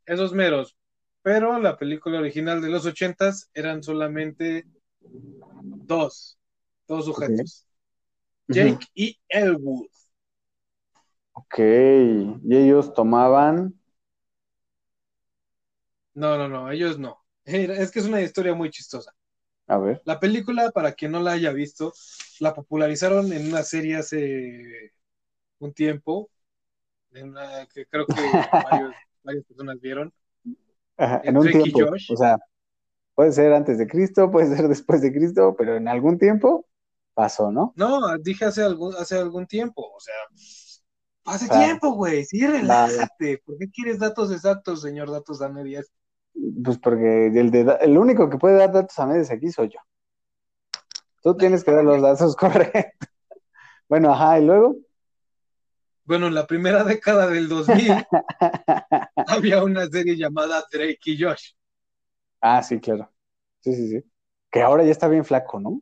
Esos 0.05 0.33
meros. 0.33 0.75
Pero 1.21 1.59
la 1.59 1.77
película 1.77 2.19
original 2.19 2.61
de 2.61 2.69
los 2.69 2.85
ochentas 2.85 3.49
eran 3.53 3.83
solamente 3.83 4.65
dos, 5.87 6.37
dos 6.87 7.05
sujetos. 7.05 7.67
Jake 8.49 8.87
y 8.95 9.19
Elwood. 9.29 9.87
Ok. 11.33 11.59
Y 12.43 12.55
ellos 12.55 12.93
tomaban. 12.93 13.79
No, 16.15 16.37
no, 16.37 16.47
no, 16.49 16.71
ellos 16.71 16.97
no. 16.99 17.23
Es 17.45 17.91
que 17.91 17.99
es 17.99 18.05
una 18.05 18.21
historia 18.21 18.53
muy 18.55 18.69
chistosa. 18.71 19.14
A 19.67 19.77
ver. 19.77 20.01
La 20.03 20.19
película, 20.19 20.71
para 20.71 20.93
quien 20.93 21.11
no 21.11 21.19
la 21.21 21.31
haya 21.33 21.51
visto, 21.51 21.93
la 22.39 22.53
popularizaron 22.53 23.33
en 23.33 23.47
una 23.47 23.63
serie 23.63 23.97
hace 23.97 24.91
un 25.59 25.73
tiempo, 25.73 26.29
en 27.13 27.29
una 27.31 27.67
que 27.67 27.85
creo 27.87 28.07
que 28.09 28.13
varios- 28.61 28.95
varias 29.23 29.45
personas 29.45 29.79
vieron. 29.81 30.13
Ajá, 30.97 31.21
en 31.23 31.37
un 31.37 31.43
Drake 31.43 31.59
y 31.69 31.71
tiempo. 31.71 31.79
Josh. 31.89 32.13
O 32.13 32.15
sea, 32.17 32.37
puede 33.15 33.31
ser 33.33 33.53
antes 33.53 33.77
de 33.79 33.87
Cristo, 33.87 34.31
puede 34.31 34.55
ser 34.55 34.67
después 34.69 35.01
de 35.01 35.13
Cristo, 35.13 35.55
pero 35.57 35.75
en 35.77 35.87
algún 35.87 36.17
tiempo 36.19 36.67
pasó, 37.15 37.51
¿no? 37.51 37.75
No, 37.75 38.17
dije 38.19 38.45
hace 38.45 38.63
algún, 38.63 38.95
hace 38.95 39.17
algún 39.17 39.47
tiempo, 39.47 39.81
o 39.93 39.99
sea, 39.99 40.13
hace 41.25 41.45
O 41.45 41.53
sea, 41.53 41.59
tiempo, 41.65 41.91
güey, 41.93 42.25
sí, 42.25 42.45
relájate. 42.47 43.39
¿Por 43.45 43.57
qué 43.57 43.69
quieres 43.71 43.99
datos 43.99 44.31
exactos, 44.31 44.81
señor 44.81 45.11
Datos 45.11 45.41
a 45.41 45.49
medias? 45.49 45.91
Pues 46.63 46.77
porque 46.79 47.27
el, 47.27 47.49
de, 47.51 47.63
da- 47.63 47.75
el 47.77 47.97
único 47.97 48.29
que 48.29 48.37
puede 48.37 48.57
dar 48.57 48.71
datos 48.71 48.97
a 48.99 49.05
medias 49.07 49.31
aquí 49.31 49.49
soy 49.51 49.69
yo. 49.69 49.79
Tú 51.23 51.35
tienes 51.35 51.63
que 51.63 51.71
dar 51.71 51.83
los 51.83 52.01
datos 52.01 52.35
correctos. 52.37 53.09
Bueno, 53.87 54.11
ajá, 54.13 54.39
y 54.39 54.45
luego. 54.45 54.75
Bueno, 56.03 56.27
en 56.27 56.35
la 56.35 56.45
primera 56.45 56.83
década 56.83 57.27
del 57.27 57.47
2000 57.49 58.05
había 59.27 59.63
una 59.63 59.87
serie 59.87 60.15
llamada 60.15 60.63
Drake 60.71 60.99
y 61.05 61.21
Josh. 61.23 61.53
Ah, 62.41 62.61
sí, 62.61 62.79
claro. 62.79 63.11
Sí, 63.61 63.73
sí, 63.75 63.89
sí. 63.89 64.03
Que 64.51 64.61
ahora 64.61 64.83
ya 64.83 64.91
está 64.91 65.07
bien 65.07 65.25
flaco, 65.25 65.59
¿no? 65.59 65.81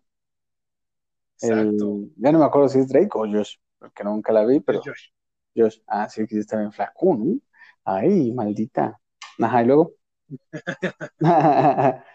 El- 1.41 1.49
Exacto. 1.69 1.99
ya 2.15 2.31
no 2.31 2.39
me 2.39 2.45
acuerdo 2.45 2.69
si 2.69 2.79
es 2.79 2.87
Drake 2.87 3.09
o 3.13 3.25
Josh, 3.27 3.55
porque 3.79 4.03
nunca 4.03 4.31
la 4.31 4.45
vi, 4.45 4.61
pero 4.61 4.81
Josh. 4.83 5.09
Josh. 5.55 5.79
Ah, 5.87 6.07
sí, 6.07 6.25
que 6.25 6.35
ya 6.35 6.41
está 6.41 6.57
bien 6.57 6.71
flaco, 6.71 7.15
¿no? 7.15 7.37
Ay, 7.83 8.31
maldita. 8.31 8.99
Ajá, 9.39 9.61
y 9.63 9.65
luego. 9.65 9.93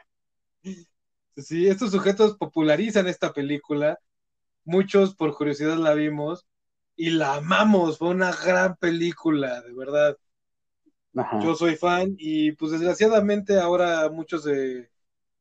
Sí, 1.36 1.68
estos 1.68 1.92
sujetos 1.92 2.36
popularizan 2.36 3.06
esta 3.06 3.32
película. 3.32 3.98
Muchos 4.64 5.14
por 5.14 5.36
curiosidad 5.36 5.76
la 5.76 5.94
vimos 5.94 6.46
y 6.96 7.10
la 7.10 7.36
amamos. 7.36 7.98
Fue 7.98 8.08
una 8.08 8.32
gran 8.32 8.76
película, 8.76 9.62
de 9.62 9.72
verdad. 9.72 10.18
Ajá. 11.14 11.40
Yo 11.40 11.54
soy 11.54 11.76
fan 11.76 12.16
y 12.18 12.52
pues 12.52 12.72
desgraciadamente 12.72 13.58
ahora 13.58 14.10
muchos 14.10 14.44
de 14.44 14.90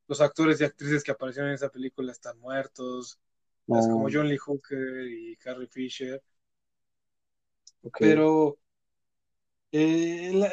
los 0.06 0.20
actores 0.20 0.60
y 0.60 0.64
actrices 0.64 1.04
que 1.04 1.12
aparecieron 1.12 1.50
en 1.50 1.56
esa 1.56 1.68
película 1.68 2.12
están 2.12 2.38
muertos, 2.38 3.20
No, 3.66 3.80
como 3.80 4.08
John 4.10 4.28
Lee 4.28 4.38
Hooker 4.38 5.06
y 5.06 5.36
Carrie 5.36 5.68
Fisher, 5.68 6.22
pero 7.98 8.58
eh, 9.70 10.30
la, 10.32 10.50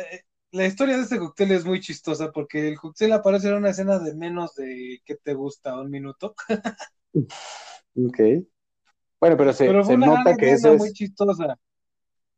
la 0.55 0.65
historia 0.65 0.97
de 0.97 1.03
este 1.03 1.19
cóctel 1.19 1.51
es 1.51 1.65
muy 1.65 1.79
chistosa 1.81 2.31
porque 2.31 2.67
el 2.67 2.79
cóctel 2.79 3.11
aparece 3.13 3.49
en 3.49 3.55
una 3.55 3.69
escena 3.71 3.99
de 3.99 4.15
menos 4.15 4.55
de, 4.55 5.01
¿qué 5.05 5.15
te 5.15 5.33
gusta? 5.33 5.79
¿Un 5.79 5.89
minuto? 5.91 6.35
Ok. 7.95 8.19
Bueno, 9.19 9.37
pero 9.37 9.53
se, 9.53 9.65
Pero 9.65 9.83
se 9.83 9.93
una 9.95 10.07
nota 10.07 10.35
que 10.37 10.51
eso 10.53 10.55
escena 10.67 10.77
muy 10.77 10.87
es. 10.87 10.93
chistosa. 10.93 11.57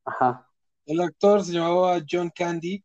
Ajá. 0.05 0.47
El 0.87 1.01
actor 1.01 1.45
se 1.45 1.53
llamaba 1.53 2.01
John 2.09 2.31
Candy 2.35 2.83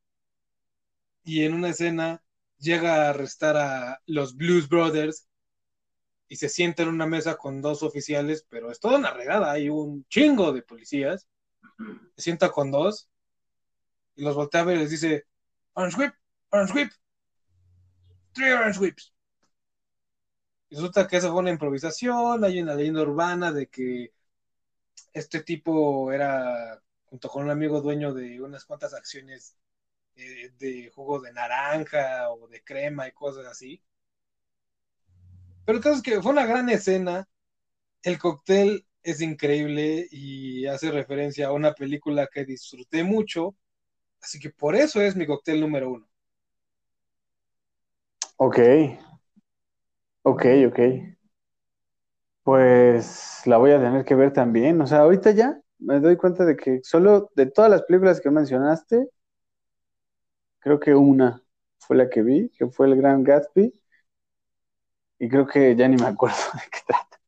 y 1.25 1.45
en 1.45 1.55
una 1.55 1.71
escena 1.71 2.23
llega 2.59 3.07
a 3.07 3.11
arrestar 3.11 3.57
a 3.57 4.01
los 4.07 4.37
Blues 4.37 4.69
Brothers 4.69 5.29
y 6.29 6.37
se 6.37 6.49
sienta 6.49 6.83
en 6.83 6.89
una 6.89 7.07
mesa 7.07 7.37
con 7.37 7.61
dos 7.61 7.83
oficiales, 7.83 8.47
pero 8.49 8.71
es 8.71 8.81
toda 8.81 8.99
una 8.99 9.13
regada, 9.13 9.53
hay 9.53 9.69
un 9.69 10.05
chingo 10.09 10.53
de 10.53 10.63
policías. 10.63 11.29
Se 12.17 12.23
sienta 12.23 12.51
con 12.51 12.71
dos 12.71 13.11
y 14.15 14.23
los 14.23 14.35
voltea 14.35 14.63
y 14.73 14.77
les 14.77 14.91
dice: 14.91 15.27
Orange 15.75 15.97
Whip, 15.99 16.15
Orange 16.51 16.73
Whip, 16.75 16.93
three 18.33 18.53
Orange 18.53 18.79
Whips. 18.79 19.13
Resulta 20.71 21.07
que 21.07 21.19
esa 21.19 21.31
fue 21.31 21.41
una 21.41 21.51
improvisación, 21.51 22.45
hay 22.45 22.63
una 22.63 22.75
leyenda 22.75 23.03
urbana 23.03 23.53
de 23.53 23.67
que 23.69 24.13
este 25.13 25.43
tipo 25.43 26.11
era, 26.13 26.83
junto 27.05 27.29
con 27.29 27.45
un 27.45 27.51
amigo 27.51 27.83
dueño 27.83 28.15
de 28.15 28.41
unas 28.41 28.65
cuantas 28.65 28.95
acciones 28.95 29.57
eh, 30.17 30.51
de 30.59 30.91
jugo 30.95 31.21
de 31.21 31.33
naranja 31.33 32.31
o 32.31 32.49
de 32.49 32.63
crema 32.63 33.09
y 33.09 33.13
cosas 33.13 33.47
así. 33.47 33.83
Pero 35.65 35.79
el 35.79 35.87
es 35.87 36.03
que 36.03 36.21
fue 36.21 36.33
una 36.33 36.47
gran 36.47 36.69
escena. 36.69 37.29
El 38.03 38.19
cóctel 38.19 38.87
es 39.03 39.21
increíble 39.21 40.09
y 40.11 40.67
hace 40.67 40.91
referencia 40.91 41.49
a 41.49 41.53
una 41.53 41.73
película 41.75 42.29
que 42.33 42.45
disfruté 42.45 43.05
mucho. 43.05 43.55
Así 44.23 44.39
que 44.41 44.49
por 44.51 44.75
eso 44.75 45.03
es 45.03 45.15
mi 45.17 45.27
cóctel 45.27 45.61
número 45.61 45.91
uno. 45.91 46.09
Ok. 48.37 48.59
Ok, 50.25 50.45
ok. 50.67 50.79
Pues 52.45 53.43
la 53.47 53.57
voy 53.59 53.71
a 53.73 53.81
tener 53.81 54.05
que 54.05 54.15
ver 54.15 54.33
también. 54.33 54.81
O 54.81 54.87
sea, 54.87 55.01
ahorita 55.01 55.31
ya 55.33 55.61
me 55.79 56.01
doy 56.01 56.17
cuenta 56.17 56.45
de 56.45 56.57
que 56.57 56.81
solo 56.83 57.31
de 57.37 57.47
todas 57.47 57.71
las 57.71 57.83
películas 57.83 58.21
que 58.21 58.31
mencionaste, 58.31 59.09
creo 60.61 60.81
que 60.81 60.95
una 60.95 61.43
fue 61.79 61.97
la 61.97 62.09
que 62.09 62.23
vi, 62.23 62.49
que 62.51 62.67
fue 62.69 62.87
El 62.87 62.97
Gran 62.97 63.23
Gatsby. 63.25 63.73
Y 65.19 65.29
creo 65.29 65.47
que 65.47 65.77
ya 65.77 65.89
ni 65.89 65.97
me 65.97 66.07
acuerdo 66.09 66.37
de 66.55 66.61
qué 66.71 66.79
trata. 66.87 67.21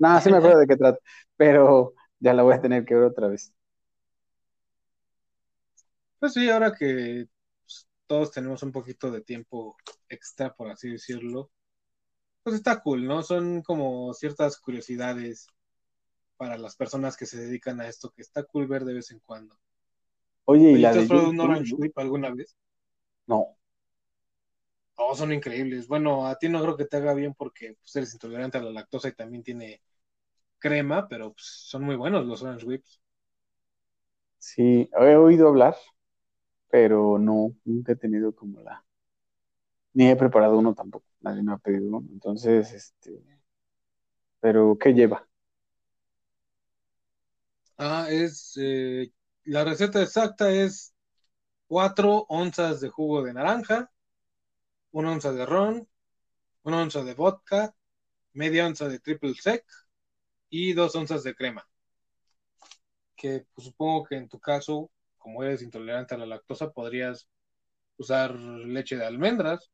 No, 0.00 0.20
sí 0.22 0.30
me 0.30 0.38
acuerdo 0.38 0.60
de 0.60 0.68
qué 0.68 0.76
trata, 0.78 1.00
pero 1.36 1.94
ya 2.20 2.34
la 2.34 2.44
voy 2.44 2.54
a 2.54 2.62
tener 2.62 2.86
que 2.86 2.96
ver 2.96 3.04
otra 3.06 3.28
vez. 3.28 3.54
Pues 6.26 6.34
sí, 6.34 6.50
ahora 6.50 6.74
que 6.74 7.28
pues, 7.62 7.88
todos 8.08 8.32
tenemos 8.32 8.60
un 8.64 8.72
poquito 8.72 9.12
de 9.12 9.20
tiempo 9.20 9.76
extra, 10.08 10.52
por 10.52 10.68
así 10.68 10.90
decirlo, 10.90 11.52
pues 12.42 12.56
está 12.56 12.80
cool, 12.82 13.06
¿no? 13.06 13.22
Son 13.22 13.62
como 13.62 14.12
ciertas 14.12 14.58
curiosidades 14.58 15.46
para 16.36 16.58
las 16.58 16.74
personas 16.74 17.16
que 17.16 17.26
se 17.26 17.38
dedican 17.38 17.80
a 17.80 17.86
esto, 17.86 18.10
que 18.10 18.22
está 18.22 18.42
cool 18.42 18.66
ver 18.66 18.84
de 18.84 18.94
vez 18.94 19.12
en 19.12 19.20
cuando. 19.20 19.56
Oye, 20.46 20.72
¿y 20.72 20.78
la 20.78 20.94
¿tú 20.94 20.98
de 20.98 21.06
probado 21.06 21.30
un 21.30 21.40
Orange? 21.40 21.76
Whip 21.76 21.96
alguna 21.96 22.34
vez? 22.34 22.56
No. 23.28 23.56
Oh, 24.96 25.14
son 25.14 25.32
increíbles. 25.32 25.86
Bueno, 25.86 26.26
a 26.26 26.34
ti 26.34 26.48
no 26.48 26.60
creo 26.60 26.76
que 26.76 26.86
te 26.86 26.96
haga 26.96 27.14
bien 27.14 27.34
porque 27.34 27.76
pues, 27.80 27.94
eres 27.94 28.12
intolerante 28.14 28.58
a 28.58 28.62
la 28.62 28.72
lactosa 28.72 29.10
y 29.10 29.14
también 29.14 29.44
tiene 29.44 29.80
crema, 30.58 31.06
pero 31.06 31.34
pues, 31.34 31.46
son 31.46 31.84
muy 31.84 31.94
buenos 31.94 32.26
los 32.26 32.42
Orange 32.42 32.66
Whips. 32.66 33.00
Sí, 34.38 34.90
he 34.92 35.16
oído 35.16 35.48
hablar, 35.48 35.76
pero 36.68 37.18
no, 37.18 37.54
nunca 37.64 37.92
he 37.92 37.96
tenido 37.96 38.34
como 38.34 38.60
la, 38.60 38.84
ni 39.94 40.08
he 40.08 40.16
preparado 40.16 40.58
uno 40.58 40.74
tampoco, 40.74 41.06
nadie 41.20 41.42
me 41.42 41.52
ha 41.52 41.58
pedido 41.58 41.88
uno, 41.88 42.04
entonces, 42.12 42.72
este, 42.72 43.22
pero 44.40 44.76
¿qué 44.78 44.92
lleva? 44.92 45.26
Ah, 47.78 48.06
es, 48.10 48.54
eh, 48.56 49.12
la 49.44 49.64
receta 49.64 50.02
exacta 50.02 50.50
es 50.50 50.94
4 51.66 52.24
onzas 52.28 52.80
de 52.80 52.88
jugo 52.88 53.22
de 53.22 53.34
naranja, 53.34 53.90
una 54.92 55.12
onza 55.12 55.32
de 55.32 55.44
ron, 55.46 55.88
una 56.62 56.80
onza 56.82 57.04
de 57.04 57.14
vodka, 57.14 57.74
media 58.32 58.66
onza 58.66 58.88
de 58.88 58.98
triple 58.98 59.34
sec 59.34 59.64
y 60.50 60.72
dos 60.72 60.94
onzas 60.96 61.22
de 61.22 61.34
crema. 61.34 61.68
Que 63.16 63.46
pues, 63.54 63.66
supongo 63.66 64.04
que 64.04 64.16
en 64.16 64.28
tu 64.28 64.38
caso, 64.38 64.90
como 65.26 65.42
eres 65.42 65.62
intolerante 65.62 66.14
a 66.14 66.18
la 66.18 66.26
lactosa, 66.26 66.70
podrías 66.72 67.28
usar 67.98 68.34
leche 68.34 68.96
de 68.96 69.06
almendras 69.06 69.70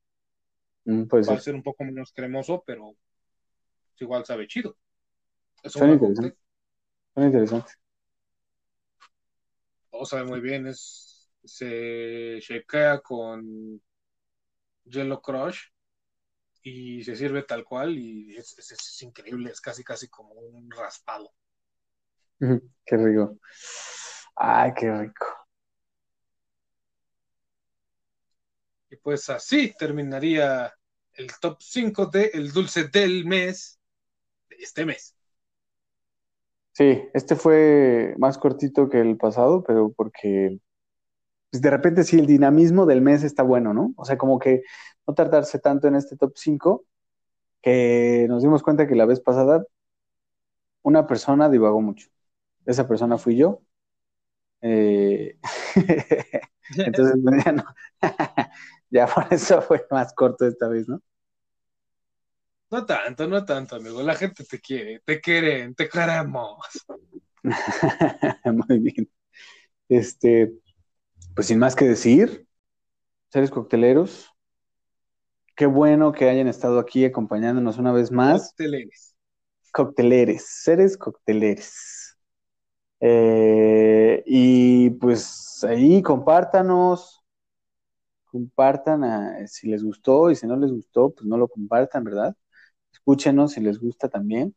Mm, 0.86 1.06
puede 1.08 1.24
para 1.24 1.40
ser. 1.40 1.40
ser 1.40 1.54
un 1.54 1.62
poco 1.62 1.84
menos 1.84 2.12
cremoso, 2.12 2.62
pero 2.66 2.94
pues, 3.88 4.02
igual 4.02 4.24
sabe 4.24 4.46
chido. 4.46 4.76
Es 5.62 5.76
un 5.76 5.88
interesante. 5.92 6.36
interesante. 7.16 7.72
Todo 9.90 10.04
sabe 10.04 10.24
muy 10.24 10.40
bien. 10.40 10.66
Es, 10.66 11.30
se 11.44 12.38
shakea 12.40 13.00
con 13.00 13.80
Jello 14.88 15.20
Crush 15.20 15.58
y 16.62 17.04
se 17.04 17.16
sirve 17.16 17.42
tal 17.44 17.64
cual 17.64 17.98
y 17.98 18.36
es, 18.36 18.58
es- 18.58 18.72
es 18.72 19.02
increíble. 19.02 19.50
Es 19.50 19.60
casi, 19.60 19.84
casi 19.84 20.08
como 20.08 20.34
un 20.34 20.70
raspado. 20.70 21.32
Qué 22.84 22.96
rico. 22.96 23.38
Ay, 24.36 24.72
qué 24.76 24.90
rico. 24.92 25.21
Y 28.92 28.96
pues 28.96 29.31
así 29.31 29.74
terminaría 29.78 30.70
el 31.14 31.28
top 31.40 31.57
5 31.61 32.07
de 32.07 32.31
el 32.35 32.52
dulce 32.52 32.88
del 32.88 33.24
mes, 33.24 33.81
de 34.50 34.57
este 34.57 34.85
mes. 34.85 35.16
Sí, 36.72 37.02
este 37.14 37.37
fue 37.37 38.14
más 38.18 38.37
cortito 38.37 38.90
que 38.90 39.00
el 39.00 39.16
pasado, 39.16 39.62
pero 39.62 39.92
porque 39.92 40.59
pues 41.50 41.62
de 41.62 41.70
repente 41.70 42.05
sí 42.05 42.18
el 42.18 42.26
dinamismo 42.26 42.85
del 42.85 43.00
mes 43.00 43.24
está 43.24 43.42
bueno, 43.42 43.72
¿no? 43.72 43.94
O 43.96 44.05
sea, 44.05 44.18
como 44.18 44.38
que 44.38 44.62
no 45.07 45.14
tardarse 45.14 45.59
tanto 45.59 45.88
en 45.88 45.96
este 45.96 46.16
top 46.18 46.35
5, 46.37 46.85
que 47.62 48.26
nos 48.28 48.42
dimos 48.42 48.62
cuenta 48.62 48.87
que 48.87 48.96
la 48.96 49.07
vez 49.07 49.20
pasada 49.20 49.64
una 50.83 51.07
persona 51.07 51.48
divagó 51.48 51.81
mucho. 51.81 52.09
Esa 52.66 52.87
persona 52.88 53.18
fui 53.18 53.37
yo. 53.37 53.62
Eh, 54.62 55.38
Entonces, 56.76 57.16
pues, 57.22 57.55
no. 57.55 57.64
Ya 58.92 59.07
por 59.14 59.26
eso 59.33 59.61
fue 59.62 59.85
más 59.90 60.12
corto 60.12 60.46
esta 60.46 60.68
vez, 60.68 60.87
¿no? 60.87 61.00
No 62.70 62.87
tanto, 62.87 63.26
no 63.26 63.44
tanto, 63.44 63.76
amigo. 63.76 64.02
La 64.02 64.14
gente 64.14 64.44
te 64.44 64.61
quiere, 64.61 65.00
te 65.00 65.20
quieren, 65.20 65.74
te 65.74 65.88
queremos. 65.88 66.59
Muy 68.44 68.78
bien. 68.78 69.11
Este, 69.88 70.52
pues 71.35 71.48
sin 71.48 71.59
más 71.59 71.74
que 71.74 71.87
decir, 71.87 72.46
seres 73.28 73.50
cocteleros. 73.50 74.31
Qué 75.55 75.66
bueno 75.66 76.12
que 76.12 76.31
hayan 76.31 76.48
estado 76.48 76.78
aquí 76.78 77.05
acompañándonos 77.05 77.78
una 77.78 77.92
vez 77.92 78.11
más. 78.11 78.48
Cocteleres. 78.48 79.16
Cocteleres, 79.72 80.46
seres 80.46 80.96
cocteleres. 80.96 82.18
Eh, 83.00 84.22
y 84.26 84.90
pues 84.90 85.64
ahí 85.64 86.00
compártanos, 86.02 87.21
compartan 88.33 89.05
a- 89.05 89.47
si 89.49 89.68
les 89.68 89.85
gustó 89.85 90.31
y 90.33 90.37
si 90.37 90.47
no 90.49 90.57
les 90.57 90.73
gustó, 90.73 91.11
pues 91.14 91.27
no 91.27 91.38
lo 91.38 91.49
compartan, 91.49 92.05
¿verdad? 92.05 92.37
Escúchenos 92.92 93.53
si 93.53 93.61
les 93.62 93.81
gusta 93.81 94.09
también. 94.11 94.57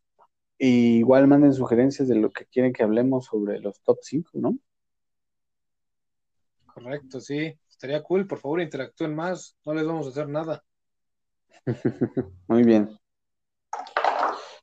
Y 0.59 0.97
igual 0.99 1.27
manden 1.27 1.53
sugerencias 1.53 2.07
de 2.09 2.15
lo 2.15 2.31
que 2.31 2.45
quieren 2.47 2.73
que 2.73 2.83
hablemos 2.83 3.25
sobre 3.25 3.59
los 3.59 3.81
top 3.83 3.99
5, 4.03 4.31
¿no? 4.35 4.57
Correcto, 6.67 7.19
sí. 7.19 7.57
Estaría 7.69 8.03
cool. 8.03 8.27
Por 8.27 8.39
favor, 8.39 8.61
interactúen 8.61 9.15
más. 9.15 9.57
No 9.65 9.73
les 9.73 9.85
vamos 9.85 10.07
a 10.07 10.09
hacer 10.09 10.29
nada. 10.29 10.63
Muy 12.47 12.63
bien. 12.63 12.97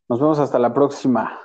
Nos 0.09 0.21
vemos 0.21 0.39
hasta 0.39 0.59
la 0.59 0.73
próxima. 0.75 1.41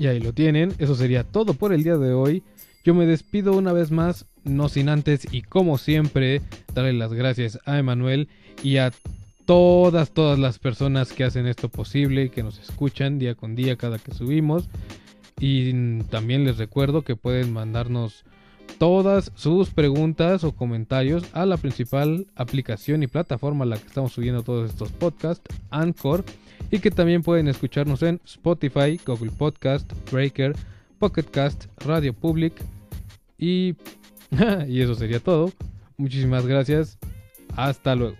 Y 0.00 0.06
ahí 0.06 0.18
lo 0.18 0.32
tienen, 0.32 0.72
eso 0.78 0.94
sería 0.94 1.24
todo 1.24 1.52
por 1.52 1.74
el 1.74 1.84
día 1.84 1.98
de 1.98 2.14
hoy. 2.14 2.42
Yo 2.84 2.94
me 2.94 3.04
despido 3.04 3.52
una 3.52 3.74
vez 3.74 3.90
más, 3.90 4.24
no 4.44 4.70
sin 4.70 4.88
antes 4.88 5.28
y 5.30 5.42
como 5.42 5.76
siempre, 5.76 6.40
darle 6.72 6.94
las 6.94 7.12
gracias 7.12 7.58
a 7.66 7.78
Emanuel 7.78 8.28
y 8.62 8.78
a 8.78 8.94
todas, 9.44 10.12
todas 10.12 10.38
las 10.38 10.58
personas 10.58 11.12
que 11.12 11.24
hacen 11.24 11.46
esto 11.46 11.68
posible, 11.68 12.30
que 12.30 12.42
nos 12.42 12.58
escuchan 12.60 13.18
día 13.18 13.34
con 13.34 13.54
día 13.54 13.76
cada 13.76 13.98
que 13.98 14.14
subimos. 14.14 14.70
Y 15.38 16.00
también 16.04 16.44
les 16.44 16.56
recuerdo 16.56 17.02
que 17.02 17.14
pueden 17.14 17.52
mandarnos 17.52 18.24
todas 18.78 19.32
sus 19.34 19.70
preguntas 19.70 20.44
o 20.44 20.52
comentarios 20.52 21.24
a 21.32 21.46
la 21.46 21.56
principal 21.56 22.26
aplicación 22.34 23.02
y 23.02 23.06
plataforma 23.06 23.64
a 23.64 23.68
la 23.68 23.76
que 23.76 23.86
estamos 23.86 24.12
subiendo 24.12 24.42
todos 24.42 24.70
estos 24.70 24.90
podcasts, 24.92 25.44
Anchor, 25.70 26.24
y 26.70 26.78
que 26.78 26.90
también 26.90 27.22
pueden 27.22 27.48
escucharnos 27.48 28.02
en 28.02 28.20
Spotify, 28.24 28.98
Google 29.04 29.32
Podcast, 29.32 29.90
Breaker, 30.10 30.54
Pocket 30.98 31.24
Cast, 31.24 31.66
Radio 31.84 32.12
Public 32.12 32.54
y, 33.38 33.74
y 34.68 34.80
eso 34.80 34.94
sería 34.94 35.20
todo. 35.20 35.52
Muchísimas 35.96 36.46
gracias. 36.46 36.98
Hasta 37.56 37.94
luego. 37.94 38.16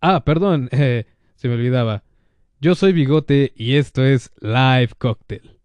Ah, 0.00 0.24
perdón, 0.24 0.68
eh, 0.72 1.06
se 1.36 1.48
me 1.48 1.54
olvidaba. 1.54 2.02
Yo 2.60 2.74
soy 2.74 2.92
Bigote 2.92 3.52
y 3.56 3.76
esto 3.76 4.04
es 4.04 4.30
Live 4.40 4.90
Cocktail. 4.98 5.57